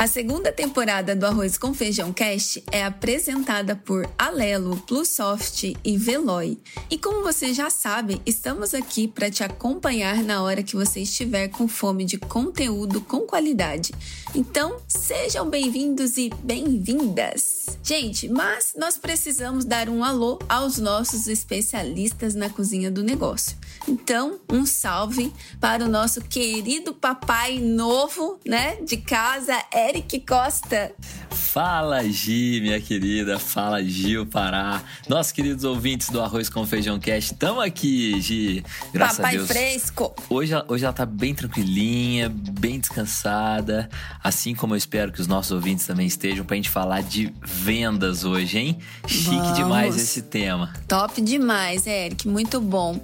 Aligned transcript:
A 0.00 0.06
segunda 0.06 0.50
temporada 0.50 1.14
do 1.14 1.26
Arroz 1.26 1.58
com 1.58 1.74
Feijão 1.74 2.10
Cast 2.10 2.64
é 2.72 2.82
apresentada 2.82 3.76
por 3.76 4.08
Alelo, 4.18 4.78
Plusoft 4.86 5.76
e 5.84 5.98
Veloy. 5.98 6.58
E 6.88 6.96
como 6.96 7.22
você 7.22 7.52
já 7.52 7.68
sabe, 7.68 8.18
estamos 8.24 8.72
aqui 8.72 9.06
para 9.06 9.30
te 9.30 9.44
acompanhar 9.44 10.22
na 10.22 10.42
hora 10.42 10.62
que 10.62 10.74
você 10.74 11.00
estiver 11.00 11.48
com 11.48 11.68
fome 11.68 12.06
de 12.06 12.16
conteúdo 12.16 13.02
com 13.02 13.26
qualidade. 13.26 13.92
Então, 14.34 14.78
sejam 14.88 15.50
bem-vindos 15.50 16.16
e 16.16 16.30
bem-vindas! 16.42 17.66
Gente, 17.82 18.26
mas 18.26 18.72
nós 18.78 18.96
precisamos 18.96 19.66
dar 19.66 19.90
um 19.90 20.02
alô 20.02 20.38
aos 20.48 20.78
nossos 20.78 21.28
especialistas 21.28 22.34
na 22.34 22.48
cozinha 22.48 22.90
do 22.90 23.02
negócio. 23.02 23.54
Então, 23.88 24.38
um 24.50 24.64
salve 24.64 25.32
para 25.60 25.84
o 25.84 25.88
nosso 25.88 26.20
querido 26.20 26.94
papai 26.94 27.58
novo, 27.58 28.38
né, 28.46 28.76
de 28.76 28.96
casa, 28.96 29.54
Eric 29.90 30.20
Costa. 30.20 30.92
Fala, 31.30 32.04
Gi, 32.04 32.60
minha 32.62 32.80
querida. 32.80 33.40
Fala, 33.40 33.82
Gil 33.82 34.24
Pará. 34.24 34.80
Nossos 35.08 35.32
queridos 35.32 35.64
ouvintes 35.64 36.08
do 36.10 36.20
Arroz 36.20 36.48
com 36.48 36.64
Feijão 36.64 37.00
Cast, 37.00 37.32
estamos 37.32 37.64
aqui, 37.64 38.20
Gi. 38.20 38.64
Graças 38.92 39.16
Papai 39.16 39.34
a 39.34 39.36
Deus. 39.38 39.48
fresco. 39.48 40.14
Hoje, 40.28 40.52
hoje 40.68 40.84
ela 40.84 40.92
tá 40.92 41.04
bem 41.04 41.34
tranquilinha, 41.34 42.28
bem 42.28 42.78
descansada. 42.78 43.88
Assim 44.22 44.54
como 44.54 44.74
eu 44.74 44.78
espero 44.78 45.10
que 45.10 45.20
os 45.20 45.26
nossos 45.26 45.50
ouvintes 45.50 45.84
também 45.84 46.06
estejam, 46.06 46.44
pra 46.44 46.54
gente 46.54 46.70
falar 46.70 47.02
de 47.02 47.34
vendas 47.42 48.22
hoje, 48.24 48.56
hein? 48.58 48.78
Chique 49.08 49.30
Vamos. 49.34 49.56
demais 49.56 49.96
esse 49.96 50.22
tema. 50.22 50.72
Top 50.86 51.20
demais, 51.20 51.84
Eric, 51.84 52.28
muito 52.28 52.60
bom. 52.60 53.00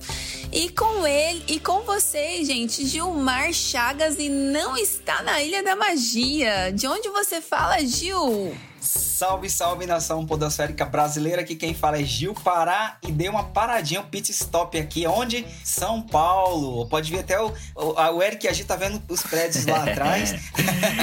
E 0.52 0.68
com 0.68 1.04
ele 1.04 1.42
e 1.48 1.58
com 1.58 1.80
vocês, 1.80 2.46
gente, 2.46 2.86
Gilmar 2.86 3.52
Chagas 3.52 4.16
e 4.20 4.28
não 4.28 4.76
está 4.76 5.20
na 5.24 5.42
Ilha 5.42 5.64
da 5.64 5.74
Magia. 5.74 6.72
De 6.76 6.86
onde 6.86 7.08
você 7.08 7.40
fala, 7.40 7.78
Gil? 7.78 8.54
Salve, 8.86 9.50
salve 9.50 9.86
nação 9.86 10.24
podosférica 10.24 10.84
brasileira. 10.84 11.42
Aqui 11.42 11.56
quem 11.56 11.74
fala 11.74 11.98
é 12.00 12.04
Gil 12.04 12.34
Pará 12.34 12.96
e 13.06 13.10
dei 13.10 13.28
uma 13.28 13.44
paradinha, 13.44 14.00
um 14.00 14.04
pit 14.04 14.30
stop 14.30 14.78
aqui, 14.78 15.06
onde? 15.06 15.44
São 15.64 16.00
Paulo. 16.02 16.86
Pode 16.88 17.10
ver 17.10 17.20
até 17.20 17.40
o, 17.40 17.52
o, 17.74 17.92
o 18.16 18.22
Eric 18.22 18.46
e 18.46 18.48
a 18.48 18.52
Gi 18.52 18.64
tá 18.64 18.76
vendo 18.76 19.02
os 19.08 19.22
prédios 19.22 19.66
lá 19.66 19.82
atrás. 19.90 20.30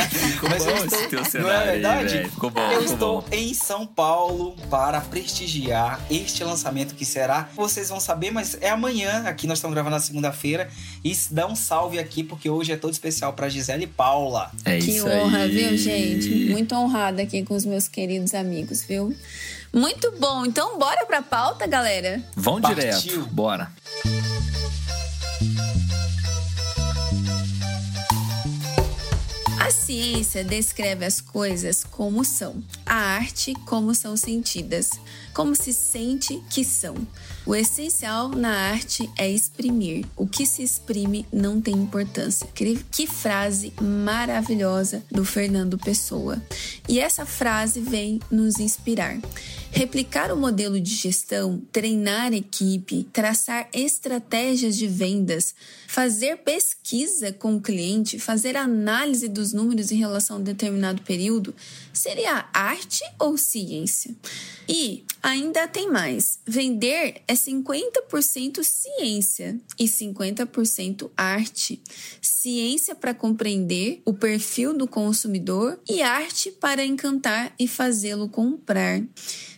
Ficou 0.10 0.50
Mas 0.50 0.64
bom 0.64 0.72
eu 0.72 0.86
estou- 0.86 1.08
teu 1.10 1.20
não 1.20 1.26
é 1.26 1.30
cenário 1.30 1.60
aí, 1.60 1.66
verdade? 1.80 2.14
velho. 2.18 2.30
Ficou 2.30 2.50
bom, 2.50 2.62
Eu 2.62 2.82
ficou 2.82 2.94
estou 2.94 3.22
bom. 3.22 3.28
em 3.32 3.54
São 3.54 3.86
Paulo 3.88 4.56
para 4.70 5.02
prestigiar 5.02 6.00
este 6.10 6.44
lançamento 6.44 6.94
que 6.96 7.06
será. 7.06 7.50
Vocês 7.56 7.90
vão 7.90 8.00
saber, 8.00 8.32
mas 8.32 8.58
é 8.62 8.70
amanhã. 8.70 9.24
Aqui 9.26 9.48
nós 9.48 9.58
estamos 9.58 9.74
gravando 9.74 9.96
na 9.96 10.02
segunda-feira. 10.02 10.70
E 11.04 11.18
dá 11.32 11.48
um 11.48 11.56
salve 11.56 12.00
aqui, 12.00 12.24
porque 12.24 12.50
hoje 12.50 12.72
é 12.72 12.78
todo 12.78 12.94
especial 12.94 13.34
para 13.34 13.50
Gisele 13.50 13.84
e 13.86 13.88
Paula. 13.88 14.52
É 14.64 14.78
Que 14.78 14.92
isso 14.92 15.08
honra, 15.08 15.40
aí. 15.40 15.50
viu, 15.52 15.78
gente? 15.78 16.30
Muito 16.52 16.76
honrada 16.76 17.22
aqui 17.24 17.44
com 17.44 17.56
os 17.56 17.66
meus 17.66 17.73
queridos 17.88 18.34
amigos, 18.34 18.84
viu? 18.84 19.16
Muito 19.74 20.12
bom. 20.20 20.46
Então, 20.46 20.78
bora 20.78 21.06
pra 21.06 21.22
pauta, 21.22 21.66
galera? 21.68 22.22
Vão 22.36 22.62
Partiu. 22.62 22.80
direto, 22.80 23.26
bora. 23.32 23.72
Ciência 29.94 30.44
descreve 30.44 31.06
as 31.06 31.22
coisas 31.22 31.84
como 31.84 32.26
são, 32.26 32.64
a 32.84 32.96
arte 32.96 33.54
como 33.68 33.94
são 33.94 34.18
sentidas, 34.18 34.90
como 35.36 35.56
se 35.56 35.72
sente 35.72 36.42
que 36.50 36.66
são. 36.66 36.96
O 37.46 37.54
essencial 37.54 38.30
na 38.30 38.72
arte 38.72 39.10
é 39.18 39.30
exprimir. 39.30 40.06
O 40.16 40.26
que 40.26 40.46
se 40.46 40.64
exprime 40.64 41.26
não 41.32 41.60
tem 41.60 41.76
importância. 41.76 42.48
Que, 42.56 43.06
frase 43.06 43.74
maravilhosa 43.82 45.04
do 45.12 45.26
Fernando 45.26 45.78
Pessoa. 45.78 46.42
E 46.88 47.00
essa 47.00 47.26
frase 47.26 47.82
vem 47.82 48.22
nos 48.32 48.60
inspirar. 48.60 49.20
Replicar 49.72 50.32
o 50.32 50.38
modelo 50.38 50.80
de 50.80 50.94
gestão, 50.94 51.62
treinar 51.72 52.32
equipe, 52.32 53.08
traçar 53.12 53.68
estratégias 53.74 54.78
de 54.78 54.88
vendas, 54.88 55.54
fazer 55.88 56.38
pesquisa 56.38 57.34
com 57.34 57.56
o 57.56 57.62
cliente, 57.62 58.20
fazer 58.20 58.56
análise 58.56 59.28
dos 59.28 59.52
números 59.52 59.83
em 59.92 59.98
relação 59.98 60.38
a 60.38 60.40
um 60.40 60.44
determinado 60.44 61.02
período, 61.02 61.54
seria 61.92 62.46
arte 62.54 63.04
ou 63.20 63.38
ciência? 63.38 64.16
E 64.68 65.04
ainda 65.22 65.68
tem 65.68 65.90
mais: 65.90 66.40
vender 66.46 67.22
é 67.28 67.34
50% 67.34 68.64
ciência 68.64 69.60
e 69.80 69.86
50% 69.86 71.10
arte. 71.16 71.82
Ciência 72.22 72.96
para 72.96 73.14
compreender 73.14 74.02
o 74.06 74.14
perfil 74.14 74.74
do 74.74 74.88
consumidor 74.88 75.80
e 75.90 76.02
arte 76.02 76.52
para 76.52 76.86
encantar 76.86 77.54
e 77.60 77.68
fazê-lo 77.68 78.30
comprar. 78.30 79.02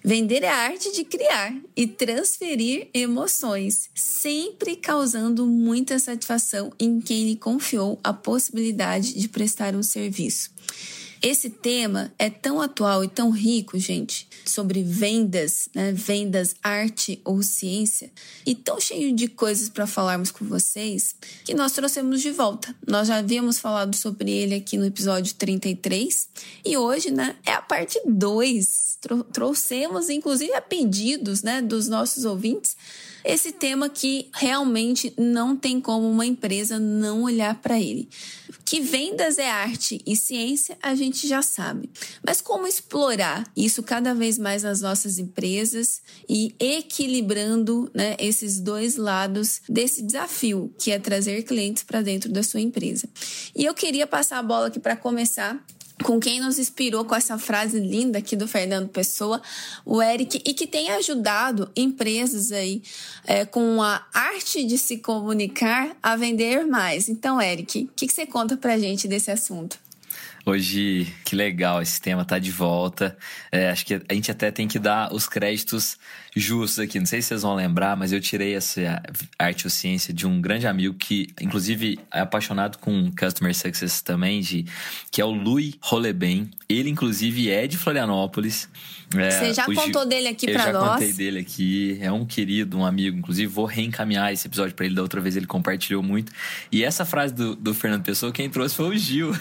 Vender 0.07 0.43
é 0.43 0.49
a 0.49 0.55
arte 0.55 0.91
de 0.91 1.03
criar 1.03 1.51
e 1.75 1.87
transferir 1.87 2.89
emoções, 2.93 3.89
sempre 3.95 4.75
causando 4.75 5.47
muita 5.47 5.97
satisfação 5.97 6.71
em 6.79 7.01
quem 7.01 7.25
lhe 7.25 7.35
confiou 7.35 7.99
a 8.03 8.13
possibilidade 8.13 9.19
de 9.19 9.27
prestar 9.27 9.75
um 9.75 9.81
serviço. 9.81 10.51
Esse 11.25 11.49
tema 11.49 12.13
é 12.19 12.29
tão 12.29 12.61
atual 12.61 13.03
e 13.03 13.07
tão 13.07 13.31
rico, 13.31 13.79
gente, 13.79 14.27
sobre 14.45 14.83
vendas, 14.83 15.67
né? 15.73 15.91
vendas, 15.91 16.55
arte 16.61 17.19
ou 17.25 17.41
ciência, 17.41 18.11
e 18.45 18.53
tão 18.53 18.79
cheio 18.79 19.11
de 19.11 19.27
coisas 19.27 19.67
para 19.67 19.87
falarmos 19.87 20.29
com 20.29 20.45
vocês, 20.45 21.15
que 21.43 21.55
nós 21.55 21.71
trouxemos 21.71 22.21
de 22.21 22.29
volta. 22.29 22.75
Nós 22.85 23.07
já 23.07 23.17
havíamos 23.17 23.57
falado 23.57 23.95
sobre 23.95 24.29
ele 24.29 24.53
aqui 24.53 24.77
no 24.77 24.85
episódio 24.85 25.33
33, 25.33 26.29
e 26.63 26.77
hoje 26.77 27.09
né, 27.09 27.35
é 27.43 27.53
a 27.53 27.61
parte 27.63 27.99
2. 28.05 28.99
Trouxemos, 29.33 30.09
inclusive, 30.09 30.53
a 30.53 30.61
pedidos 30.61 31.41
né, 31.41 31.59
dos 31.59 31.87
nossos 31.87 32.23
ouvintes, 32.23 32.77
esse 33.25 33.51
tema 33.51 33.89
que 33.89 34.29
realmente 34.33 35.11
não 35.17 35.57
tem 35.57 35.81
como 35.81 36.09
uma 36.09 36.25
empresa 36.25 36.77
não 36.79 37.23
olhar 37.23 37.55
para 37.55 37.79
ele. 37.79 38.07
Que 38.63 38.79
vendas 38.79 39.37
é 39.37 39.49
arte 39.49 40.01
e 40.05 40.15
ciência, 40.15 40.77
a 40.81 40.95
gente 40.95 41.27
já 41.27 41.41
sabe. 41.41 41.89
Mas 42.25 42.41
como 42.41 42.67
explorar 42.67 43.43
isso 43.55 43.83
cada 43.83 44.13
vez 44.13 44.37
mais 44.37 44.63
nas 44.63 44.81
nossas 44.81 45.17
empresas 45.17 46.01
e 46.29 46.55
equilibrando 46.59 47.89
né, 47.93 48.15
esses 48.19 48.59
dois 48.59 48.95
lados 48.95 49.61
desse 49.67 50.01
desafio, 50.01 50.73
que 50.79 50.91
é 50.91 50.99
trazer 50.99 51.43
clientes 51.43 51.83
para 51.83 52.01
dentro 52.01 52.31
da 52.31 52.43
sua 52.43 52.61
empresa. 52.61 53.09
E 53.55 53.65
eu 53.65 53.73
queria 53.73 54.07
passar 54.07 54.39
a 54.39 54.43
bola 54.43 54.67
aqui 54.67 54.79
para 54.79 54.95
começar 54.95 55.63
com 56.03 56.19
quem 56.19 56.39
nos 56.39 56.59
inspirou 56.59 57.05
com 57.05 57.15
essa 57.15 57.37
frase 57.37 57.79
linda 57.79 58.19
aqui 58.19 58.35
do 58.35 58.47
Fernando 58.47 58.89
Pessoa, 58.89 59.41
o 59.85 60.01
Eric, 60.01 60.41
e 60.45 60.53
que 60.53 60.67
tem 60.67 60.91
ajudado 60.91 61.71
empresas 61.75 62.51
aí 62.51 62.81
é, 63.25 63.45
com 63.45 63.81
a 63.81 64.05
arte 64.13 64.65
de 64.65 64.77
se 64.77 64.97
comunicar 64.97 65.95
a 66.01 66.15
vender 66.15 66.65
mais. 66.65 67.07
Então, 67.07 67.41
Eric, 67.41 67.85
o 67.85 67.89
que, 67.95 68.07
que 68.07 68.13
você 68.13 68.25
conta 68.25 68.57
pra 68.57 68.77
gente 68.77 69.07
desse 69.07 69.31
assunto? 69.31 69.79
Hoje, 70.47 71.11
que 71.23 71.35
legal, 71.35 71.81
esse 71.81 71.99
tema 71.99 72.23
tá 72.23 72.37
de 72.37 72.51
volta. 72.51 73.17
É, 73.51 73.71
acho 73.71 73.83
que 73.83 73.95
a 74.07 74.13
gente 74.13 74.29
até 74.29 74.51
tem 74.51 74.67
que 74.67 74.77
dar 74.77 75.11
os 75.11 75.27
créditos 75.27 75.97
justos 76.35 76.79
aqui. 76.79 76.99
Não 76.99 77.05
sei 77.05 77.21
se 77.21 77.29
vocês 77.29 77.41
vão 77.43 77.55
lembrar, 77.55 77.95
mas 77.95 78.11
eu 78.11 78.19
tirei 78.19 78.55
essa 78.55 79.01
arte 79.39 79.65
ou 79.65 79.69
ciência 79.71 80.13
de 80.13 80.27
um 80.27 80.41
grande 80.41 80.67
amigo 80.67 80.93
que, 80.93 81.27
inclusive, 81.39 81.97
é 82.13 82.19
apaixonado 82.19 82.77
com 82.77 83.09
Customer 83.17 83.55
Success 83.55 84.01
também, 84.01 84.41
de, 84.41 84.65
que 85.09 85.21
é 85.21 85.25
o 85.25 85.31
Louis 85.31 85.75
Roleben. 85.81 86.49
Ele, 86.67 86.89
inclusive, 86.89 87.49
é 87.49 87.65
de 87.67 87.77
Florianópolis. 87.77 88.67
É, 89.15 89.29
Você 89.29 89.53
já 89.53 89.63
o 89.67 89.73
Gil- 89.73 89.81
contou 89.83 90.05
dele 90.05 90.27
aqui 90.27 90.49
eu 90.49 90.53
pra 90.55 90.65
já 90.65 90.73
nós? 90.73 90.91
contei 90.93 91.13
dele 91.13 91.39
aqui. 91.39 91.97
É 92.01 92.11
um 92.11 92.25
querido, 92.25 92.77
um 92.77 92.85
amigo. 92.85 93.17
Inclusive, 93.17 93.47
vou 93.47 93.65
reencaminhar 93.65 94.33
esse 94.33 94.47
episódio 94.47 94.73
pra 94.75 94.85
ele. 94.87 94.95
Da 94.95 95.01
outra 95.03 95.21
vez 95.21 95.37
ele 95.37 95.45
compartilhou 95.45 96.01
muito. 96.03 96.31
E 96.71 96.83
essa 96.83 97.05
frase 97.05 97.33
do, 97.33 97.55
do 97.55 97.73
Fernando 97.73 98.03
Pessoa, 98.03 98.31
quem 98.31 98.49
trouxe 98.49 98.75
foi 98.75 98.89
o 98.95 98.97
Gil. 98.97 99.31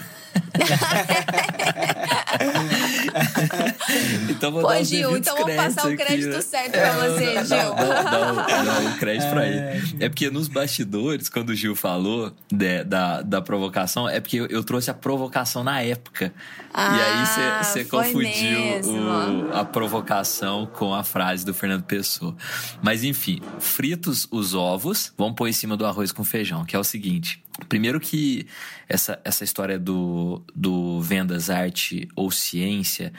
então 4.29 4.51
vou 4.51 4.61
Pô, 4.61 4.67
dar 4.67 4.83
Gil, 4.83 5.17
então 5.17 5.35
vamos 5.35 5.55
passar 5.55 5.87
o 5.87 5.95
crédito 5.95 6.27
aqui, 6.27 6.35
né? 6.35 6.41
certo 6.41 6.71
pra 6.71 6.91
você, 6.93 7.45
Gil. 7.45 7.75
Não, 7.75 8.63
não, 8.63 8.91
o 8.91 8.97
crédito 8.97 9.29
pra 9.29 9.47
ele. 9.47 9.95
É 9.99 10.09
porque 10.09 10.29
nos 10.29 10.47
bastidores, 10.47 11.29
quando 11.29 11.49
o 11.49 11.55
Gil 11.55 11.75
falou 11.75 12.31
de, 12.51 12.83
da, 12.83 13.21
da 13.21 13.41
provocação, 13.41 14.07
é 14.07 14.19
porque 14.19 14.37
eu, 14.37 14.47
eu, 14.47 14.63
trouxe 14.63 14.89
a 14.89 14.93
provocação 14.93 15.63
na 15.63 15.81
época. 15.81 16.33
Ah, 16.77 16.97
e 16.97 17.01
aí 17.01 17.63
você 17.63 17.85
confundiu 17.85 18.59
o, 18.83 19.55
a 19.55 19.63
provocação 19.63 20.65
com 20.65 20.93
a 20.93 21.05
frase 21.05 21.45
do 21.45 21.53
Fernando 21.53 21.83
Pessoa. 21.83 22.35
Mas 22.83 23.01
enfim, 23.01 23.41
fritos 23.61 24.27
os 24.29 24.53
ovos, 24.53 25.13
vamos 25.17 25.35
pôr 25.35 25.47
em 25.47 25.53
cima 25.53 25.77
do 25.77 25.85
arroz 25.85 26.11
com 26.11 26.25
feijão, 26.25 26.65
que 26.65 26.75
é 26.75 26.79
o 26.79 26.83
seguinte. 26.83 27.41
Primeiro 27.69 27.97
que 27.97 28.45
essa, 28.89 29.17
essa 29.23 29.45
história 29.45 29.79
do, 29.79 30.43
do 30.53 30.99
vendas, 30.99 31.49
arte 31.49 32.09
ou 32.13 32.29
ciência, 32.29 33.13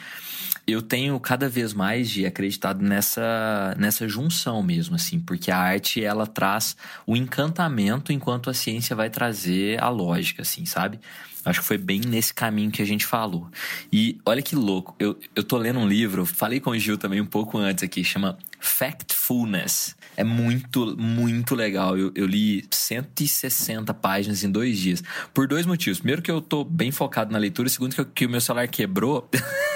eu 0.66 0.82
tenho 0.82 1.18
cada 1.18 1.48
vez 1.48 1.72
mais 1.72 2.10
de 2.10 2.26
acreditado 2.26 2.82
nessa, 2.82 3.74
nessa 3.78 4.06
junção 4.06 4.62
mesmo, 4.62 4.96
assim, 4.96 5.18
porque 5.18 5.50
a 5.50 5.56
arte 5.56 6.04
ela 6.04 6.26
traz 6.26 6.76
o 7.06 7.16
encantamento 7.16 8.12
enquanto 8.12 8.50
a 8.50 8.54
ciência 8.54 8.94
vai 8.94 9.08
trazer 9.08 9.82
a 9.82 9.88
lógica, 9.88 10.42
assim, 10.42 10.66
sabe? 10.66 11.00
Acho 11.46 11.60
que 11.60 11.66
foi 11.66 11.78
bem 11.78 12.00
nesse 12.00 12.34
caminho 12.34 12.72
que 12.72 12.82
a 12.82 12.84
gente 12.84 13.06
falou. 13.06 13.48
E 13.92 14.18
olha 14.26 14.42
que 14.42 14.56
louco, 14.56 14.96
eu, 14.98 15.16
eu 15.34 15.44
tô 15.44 15.56
lendo 15.56 15.78
um 15.78 15.86
livro, 15.86 16.26
falei 16.26 16.58
com 16.58 16.70
o 16.70 16.78
Gil 16.78 16.98
também 16.98 17.20
um 17.20 17.26
pouco 17.26 17.56
antes 17.56 17.84
aqui, 17.84 18.02
chama 18.02 18.36
Factfulness. 18.58 19.94
É 20.16 20.24
muito, 20.24 20.96
muito 20.98 21.54
legal. 21.54 21.96
Eu, 21.96 22.10
eu 22.16 22.26
li 22.26 22.66
160 22.70 23.94
páginas 23.94 24.42
em 24.42 24.50
dois 24.50 24.76
dias. 24.76 25.04
Por 25.32 25.46
dois 25.46 25.66
motivos. 25.66 25.98
Primeiro, 25.98 26.20
que 26.20 26.30
eu 26.30 26.40
tô 26.40 26.64
bem 26.64 26.90
focado 26.90 27.32
na 27.32 27.38
leitura. 27.38 27.68
Segundo, 27.68 27.94
que, 27.94 28.04
que 28.04 28.26
o 28.26 28.30
meu 28.30 28.40
celular 28.40 28.66
quebrou. 28.66 29.28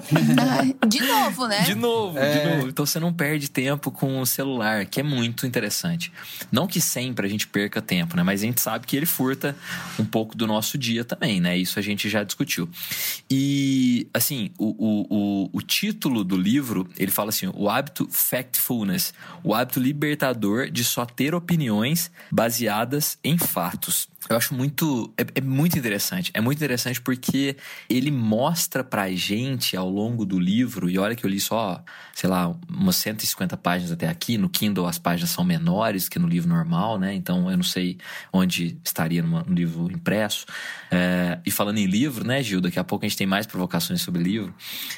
de 0.88 1.00
novo, 1.00 1.46
né? 1.46 1.62
De 1.62 1.74
novo, 1.74 2.18
é. 2.18 2.38
de 2.38 2.56
novo. 2.56 2.68
Então 2.68 2.86
você 2.86 2.98
não 2.98 3.12
perde 3.12 3.50
tempo 3.50 3.90
com 3.90 4.20
o 4.20 4.26
celular, 4.26 4.84
que 4.86 5.00
é 5.00 5.02
muito 5.02 5.46
interessante. 5.46 6.12
Não 6.50 6.66
que 6.66 6.80
sempre 6.80 7.26
a 7.26 7.30
gente 7.30 7.46
perca 7.46 7.80
tempo, 7.80 8.16
né? 8.16 8.22
Mas 8.22 8.42
a 8.42 8.46
gente 8.46 8.60
sabe 8.60 8.86
que 8.86 8.96
ele 8.96 9.06
furta 9.06 9.56
um 9.98 10.04
pouco 10.04 10.36
do 10.36 10.46
nosso 10.46 10.76
dia 10.76 11.04
também, 11.04 11.40
né? 11.40 11.56
Isso 11.56 11.78
a 11.78 11.82
gente 11.82 12.08
já 12.08 12.24
discutiu. 12.24 12.68
E, 13.30 14.08
assim, 14.12 14.50
o, 14.58 14.66
o, 14.66 15.06
o, 15.10 15.50
o 15.52 15.62
título 15.62 16.24
do 16.24 16.36
livro, 16.36 16.88
ele 16.98 17.10
fala 17.10 17.30
assim: 17.30 17.50
o 17.54 17.68
hábito 17.68 18.08
factfulness, 18.10 19.14
o 19.42 19.54
hábito 19.54 19.80
libertador 19.80 20.70
de 20.70 20.84
só 20.84 21.04
ter 21.04 21.34
opiniões 21.34 22.10
baseadas 22.30 23.18
em 23.22 23.38
fatos. 23.38 24.08
Eu 24.28 24.36
acho 24.36 24.54
muito. 24.54 25.12
É, 25.18 25.38
é, 25.38 25.40
muito 25.40 25.78
interessante. 25.78 26.30
É 26.32 26.40
muito 26.40 26.58
interessante 26.58 27.00
porque 27.00 27.56
ele 27.88 28.10
mostra 28.10 28.82
pra 28.82 29.10
gente 29.10 29.76
ao 29.76 29.88
longo 29.88 30.24
do 30.24 30.38
livro, 30.38 30.88
e 30.88 30.98
olha 30.98 31.14
que 31.14 31.24
eu 31.24 31.30
li 31.30 31.38
só, 31.38 31.82
sei 32.14 32.30
lá, 32.30 32.54
umas 32.68 32.96
150 32.96 33.56
páginas 33.56 33.92
até 33.92 34.08
aqui. 34.08 34.38
No 34.38 34.48
Kindle 34.48 34.86
as 34.86 34.98
páginas 34.98 35.30
são 35.30 35.44
menores 35.44 36.08
que 36.08 36.18
no 36.18 36.26
livro 36.26 36.48
normal, 36.48 36.98
né? 36.98 37.14
Então 37.14 37.50
eu 37.50 37.56
não 37.56 37.64
sei 37.64 37.98
onde 38.32 38.78
estaria 38.82 39.22
numa, 39.22 39.42
no 39.42 39.54
livro 39.54 39.90
impresso. 39.90 40.46
É, 40.90 41.38
e 41.44 41.50
falando 41.50 41.78
em 41.78 41.86
livro, 41.86 42.26
né, 42.26 42.42
Gil? 42.42 42.60
Daqui 42.60 42.78
a 42.78 42.84
pouco 42.84 43.04
a 43.04 43.08
gente 43.08 43.18
tem 43.18 43.26
mais 43.26 43.46
provocações 43.46 44.00
sobre 44.00 44.22
livro. 44.22 44.54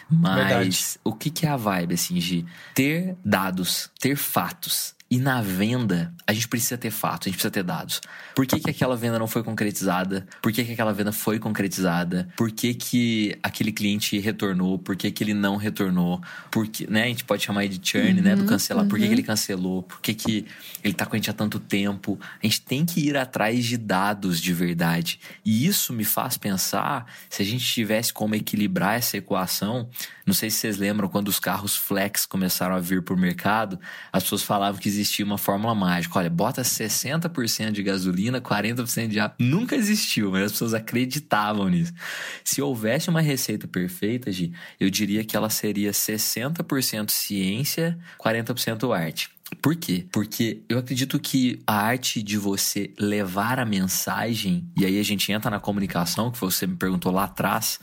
Mas 0.08 0.36
Verdade. 0.36 1.00
o 1.02 1.12
que, 1.12 1.30
que 1.30 1.46
é 1.46 1.48
a 1.48 1.56
vibe, 1.56 1.94
assim, 1.94 2.14
de 2.14 2.44
ter 2.74 3.16
dados, 3.24 3.90
ter 3.98 4.16
fatos 4.16 4.95
e 5.08 5.18
na 5.18 5.40
venda, 5.40 6.12
a 6.26 6.32
gente 6.32 6.48
precisa 6.48 6.76
ter 6.76 6.90
fatos, 6.90 7.26
a 7.26 7.30
gente 7.30 7.36
precisa 7.36 7.50
ter 7.50 7.62
dados. 7.62 8.00
Por 8.34 8.44
que, 8.44 8.58
que 8.58 8.70
aquela 8.70 8.96
venda 8.96 9.20
não 9.20 9.28
foi 9.28 9.44
concretizada? 9.44 10.26
Por 10.42 10.50
que, 10.50 10.64
que 10.64 10.72
aquela 10.72 10.92
venda 10.92 11.12
foi 11.12 11.38
concretizada? 11.38 12.28
Por 12.36 12.50
que, 12.50 12.74
que 12.74 13.38
aquele 13.40 13.70
cliente 13.70 14.18
retornou? 14.18 14.80
Por 14.80 14.96
que, 14.96 15.12
que 15.12 15.22
ele 15.22 15.32
não 15.32 15.54
retornou? 15.54 16.20
Por 16.50 16.66
que, 16.66 16.90
né? 16.90 17.04
A 17.04 17.06
gente 17.06 17.22
pode 17.22 17.44
chamar 17.44 17.68
de 17.68 17.80
churn, 17.80 18.14
uhum, 18.14 18.22
né? 18.22 18.34
Do 18.34 18.42
uhum, 18.42 18.48
cancelar. 18.48 18.82
Uhum. 18.82 18.88
Por 18.88 18.98
que, 18.98 19.04
que 19.04 19.08
uhum. 19.08 19.14
ele 19.14 19.22
cancelou? 19.22 19.82
Por 19.84 20.00
que, 20.00 20.12
que 20.12 20.46
ele 20.82 20.92
tá 20.92 21.06
com 21.06 21.14
a 21.14 21.18
gente 21.18 21.30
há 21.30 21.34
tanto 21.34 21.60
tempo? 21.60 22.18
A 22.42 22.44
gente 22.44 22.62
tem 22.62 22.84
que 22.84 23.00
ir 23.00 23.16
atrás 23.16 23.64
de 23.64 23.76
dados 23.76 24.40
de 24.40 24.52
verdade. 24.52 25.20
E 25.44 25.68
isso 25.68 25.92
me 25.92 26.04
faz 26.04 26.36
pensar 26.36 27.06
se 27.30 27.42
a 27.42 27.44
gente 27.44 27.64
tivesse 27.64 28.12
como 28.12 28.34
equilibrar 28.34 28.98
essa 28.98 29.16
equação. 29.16 29.88
Não 30.26 30.34
sei 30.34 30.50
se 30.50 30.58
vocês 30.58 30.76
lembram 30.76 31.08
quando 31.08 31.28
os 31.28 31.38
carros 31.38 31.76
flex 31.76 32.26
começaram 32.26 32.74
a 32.74 32.80
vir 32.80 33.02
pro 33.02 33.16
mercado, 33.16 33.78
as 34.12 34.24
pessoas 34.24 34.42
falavam 34.42 34.80
que 34.80 34.95
existia 34.96 35.24
uma 35.24 35.38
fórmula 35.38 35.74
mágica. 35.74 36.18
Olha, 36.18 36.30
bota 36.30 36.62
60% 36.62 37.72
de 37.72 37.82
gasolina, 37.82 38.40
40% 38.40 39.08
de 39.08 39.20
ar. 39.20 39.34
Nunca 39.38 39.76
existiu, 39.76 40.30
mas 40.30 40.44
as 40.44 40.52
pessoas 40.52 40.74
acreditavam 40.74 41.68
nisso. 41.68 41.92
Se 42.42 42.60
houvesse 42.60 43.08
uma 43.08 43.20
receita 43.20 43.68
perfeita, 43.68 44.32
Gi, 44.32 44.52
eu 44.80 44.90
diria 44.90 45.24
que 45.24 45.36
ela 45.36 45.50
seria 45.50 45.90
60% 45.90 47.10
ciência, 47.10 47.98
40% 48.18 48.94
arte. 48.94 49.30
Por 49.62 49.76
quê? 49.76 50.04
Porque 50.10 50.60
eu 50.68 50.78
acredito 50.78 51.20
que 51.20 51.60
a 51.64 51.74
arte 51.74 52.20
de 52.20 52.36
você 52.36 52.90
levar 52.98 53.60
a 53.60 53.64
mensagem, 53.64 54.68
e 54.76 54.84
aí 54.84 54.98
a 54.98 55.04
gente 55.04 55.30
entra 55.30 55.48
na 55.48 55.60
comunicação, 55.60 56.32
que 56.32 56.40
você 56.40 56.66
me 56.66 56.74
perguntou 56.74 57.12
lá 57.12 57.24
atrás, 57.24 57.78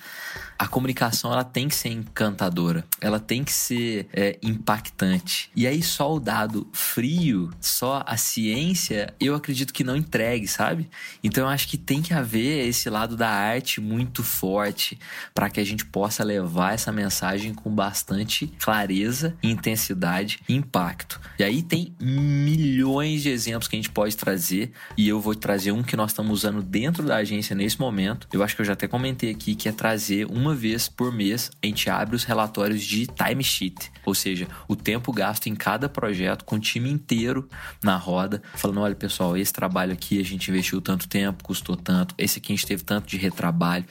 a 0.64 0.68
comunicação 0.68 1.34
ela 1.34 1.44
tem 1.44 1.68
que 1.68 1.76
ser 1.76 1.90
encantadora, 1.90 2.86
ela 3.02 3.20
tem 3.20 3.44
que 3.44 3.52
ser 3.52 4.08
é, 4.14 4.40
impactante. 4.42 5.52
E 5.54 5.68
aí 5.68 5.84
só 5.84 6.16
o 6.16 6.22
dado 6.22 6.66
frio, 6.72 7.52
só 7.60 8.02
a 8.08 8.16
ciência, 8.16 9.14
eu 9.20 9.36
acredito 9.36 9.74
que 9.74 9.84
não 9.84 9.94
entregue, 9.94 10.48
sabe? 10.48 10.90
Então 11.22 11.44
eu 11.44 11.50
acho 11.50 11.68
que 11.68 11.78
tem 11.78 12.02
que 12.02 12.14
haver 12.14 12.66
esse 12.66 12.90
lado 12.90 13.18
da 13.18 13.28
arte 13.28 13.82
muito 13.82 14.24
forte 14.24 14.98
para 15.34 15.50
que 15.50 15.60
a 15.60 15.66
gente 15.66 15.84
possa 15.84 16.24
levar 16.24 16.76
essa 16.76 16.94
mensagem 16.94 17.54
com 17.54 17.70
bastante 17.70 18.48
clareza, 18.58 19.36
intensidade 19.44 20.40
e 20.48 20.56
impacto. 20.56 21.20
E 21.38 21.44
aí 21.44 21.62
tem 21.62 21.94
milhões 22.00 23.22
de 23.22 23.30
exemplos 23.30 23.68
que 23.68 23.76
a 23.76 23.80
gente 23.80 23.92
pode 23.92 24.16
trazer 24.16 24.72
e 24.96 25.10
eu 25.10 25.20
vou 25.20 25.36
trazer 25.36 25.74
um 25.74 25.84
que 25.84 25.98
nós 25.98 26.12
estamos 26.12 26.32
usando 26.32 26.64
dentro 26.64 27.04
da 27.04 27.18
agência 27.18 27.54
nesse 27.54 27.78
momento. 27.78 28.30
Eu 28.32 28.42
acho 28.42 28.56
que 28.56 28.62
eu 28.62 28.66
já 28.66 28.72
até 28.72 28.88
comentei 28.88 29.30
aqui 29.30 29.56
que 29.56 29.68
é 29.68 29.74
trazer 29.74 30.26
uma 30.28 30.53
uma 30.54 30.56
vez 30.56 30.88
por 30.88 31.12
mês 31.12 31.50
a 31.64 31.66
gente 31.66 31.90
abre 31.90 32.16
os 32.16 32.24
relatórios 32.24 32.84
de 32.84 33.08
timesheet, 33.08 33.92
ou 34.06 34.14
seja, 34.14 34.48
o 34.68 34.76
tempo 34.76 35.12
gasto 35.12 35.48
em 35.48 35.56
cada 35.56 35.90
projeto 35.90 36.46
com 36.46 36.58
o 36.58 36.60
time 36.60 36.92
inteiro 36.92 37.50
na 37.82 37.98
roda, 37.98 38.42
falando: 38.54 38.82
olha 38.82 38.96
pessoal, 38.96 39.36
esse 39.36 39.52
trabalho 39.52 39.92
aqui 39.92 40.20
a 40.20 40.24
gente 40.24 40.52
investiu 40.52 40.80
tanto 40.80 41.08
tempo, 41.08 41.44
custou 41.44 41.76
tanto, 41.76 42.14
esse 42.20 42.38
aqui 42.38 42.54
a 42.54 42.56
gente 42.56 42.68
teve 42.68 42.84
tanto 42.84 43.08
de 43.08 43.18
retrabalho. 43.18 43.86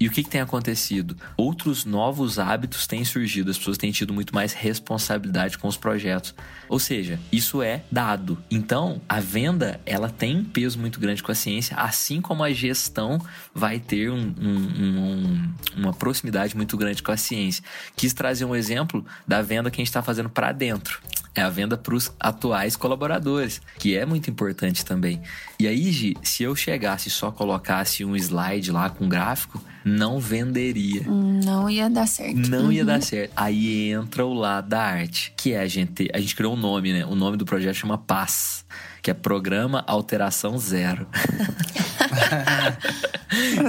E 0.00 0.08
o 0.08 0.10
que, 0.10 0.24
que, 0.24 0.30
tem 0.30 0.40
acontecido? 0.40 1.14
Outros 1.36 1.84
novos 1.84 2.38
hábitos 2.38 2.86
têm 2.86 3.04
surgido, 3.04 3.50
as 3.50 3.58
pessoas 3.58 3.76
têm 3.76 3.92
tido 3.92 4.14
muito 4.14 4.34
mais 4.34 4.54
responsabilidade 4.54 5.58
com 5.58 5.68
os 5.68 5.76
projetos. 5.76 6.34
Ou 6.70 6.78
seja, 6.78 7.20
isso 7.30 7.60
é 7.60 7.82
dado. 7.92 8.38
Então, 8.50 9.02
a 9.06 9.20
venda 9.20 9.78
ela 9.84 10.08
tem 10.08 10.38
um 10.38 10.44
peso 10.44 10.78
muito 10.78 10.98
grande 10.98 11.22
com 11.22 11.30
a 11.30 11.34
ciência, 11.34 11.76
assim 11.76 12.22
como 12.22 12.42
a 12.42 12.50
gestão 12.50 13.20
vai 13.54 13.78
ter 13.78 14.10
um, 14.10 14.34
um, 14.40 14.56
um, 14.80 15.54
uma 15.76 15.92
proximidade 15.92 16.56
muito 16.56 16.78
grande 16.78 17.02
com 17.02 17.12
a 17.12 17.16
ciência. 17.18 17.62
Quis 17.94 18.14
trazer 18.14 18.46
um 18.46 18.56
exemplo 18.56 19.04
da 19.28 19.42
venda 19.42 19.70
que 19.70 19.76
a 19.76 19.82
gente 19.82 19.88
está 19.88 20.00
fazendo 20.00 20.30
para 20.30 20.50
dentro 20.50 20.98
é 21.34 21.42
a 21.42 21.48
venda 21.48 21.76
para 21.76 21.94
os 21.94 22.12
atuais 22.18 22.76
colaboradores, 22.76 23.60
que 23.78 23.96
é 23.96 24.04
muito 24.04 24.30
importante 24.30 24.84
também. 24.84 25.22
E 25.58 25.66
aí, 25.66 25.92
Gi, 25.92 26.16
se 26.22 26.42
eu 26.42 26.56
chegasse 26.56 27.08
e 27.08 27.10
só 27.10 27.30
colocasse 27.30 28.04
um 28.04 28.16
slide 28.16 28.70
lá 28.72 28.90
com 28.90 29.08
gráfico, 29.08 29.62
não 29.84 30.18
venderia. 30.18 31.02
Não 31.06 31.70
ia 31.70 31.88
dar 31.88 32.06
certo. 32.06 32.36
Não 32.36 32.64
uhum. 32.64 32.72
ia 32.72 32.84
dar 32.84 33.02
certo. 33.02 33.32
Aí 33.36 33.90
entra 33.90 34.24
o 34.24 34.34
lado 34.34 34.68
da 34.68 34.82
arte, 34.82 35.32
que 35.36 35.52
é 35.52 35.60
a 35.60 35.68
gente, 35.68 36.10
a 36.12 36.18
gente 36.18 36.34
criou 36.34 36.54
um 36.54 36.58
nome, 36.58 36.92
né? 36.92 37.06
O 37.06 37.14
nome 37.14 37.36
do 37.36 37.44
projeto 37.44 37.74
chama 37.74 37.96
Paz 37.96 38.64
que 39.02 39.10
é 39.10 39.14
Programa 39.14 39.84
Alteração 39.86 40.58
Zero. 40.58 41.06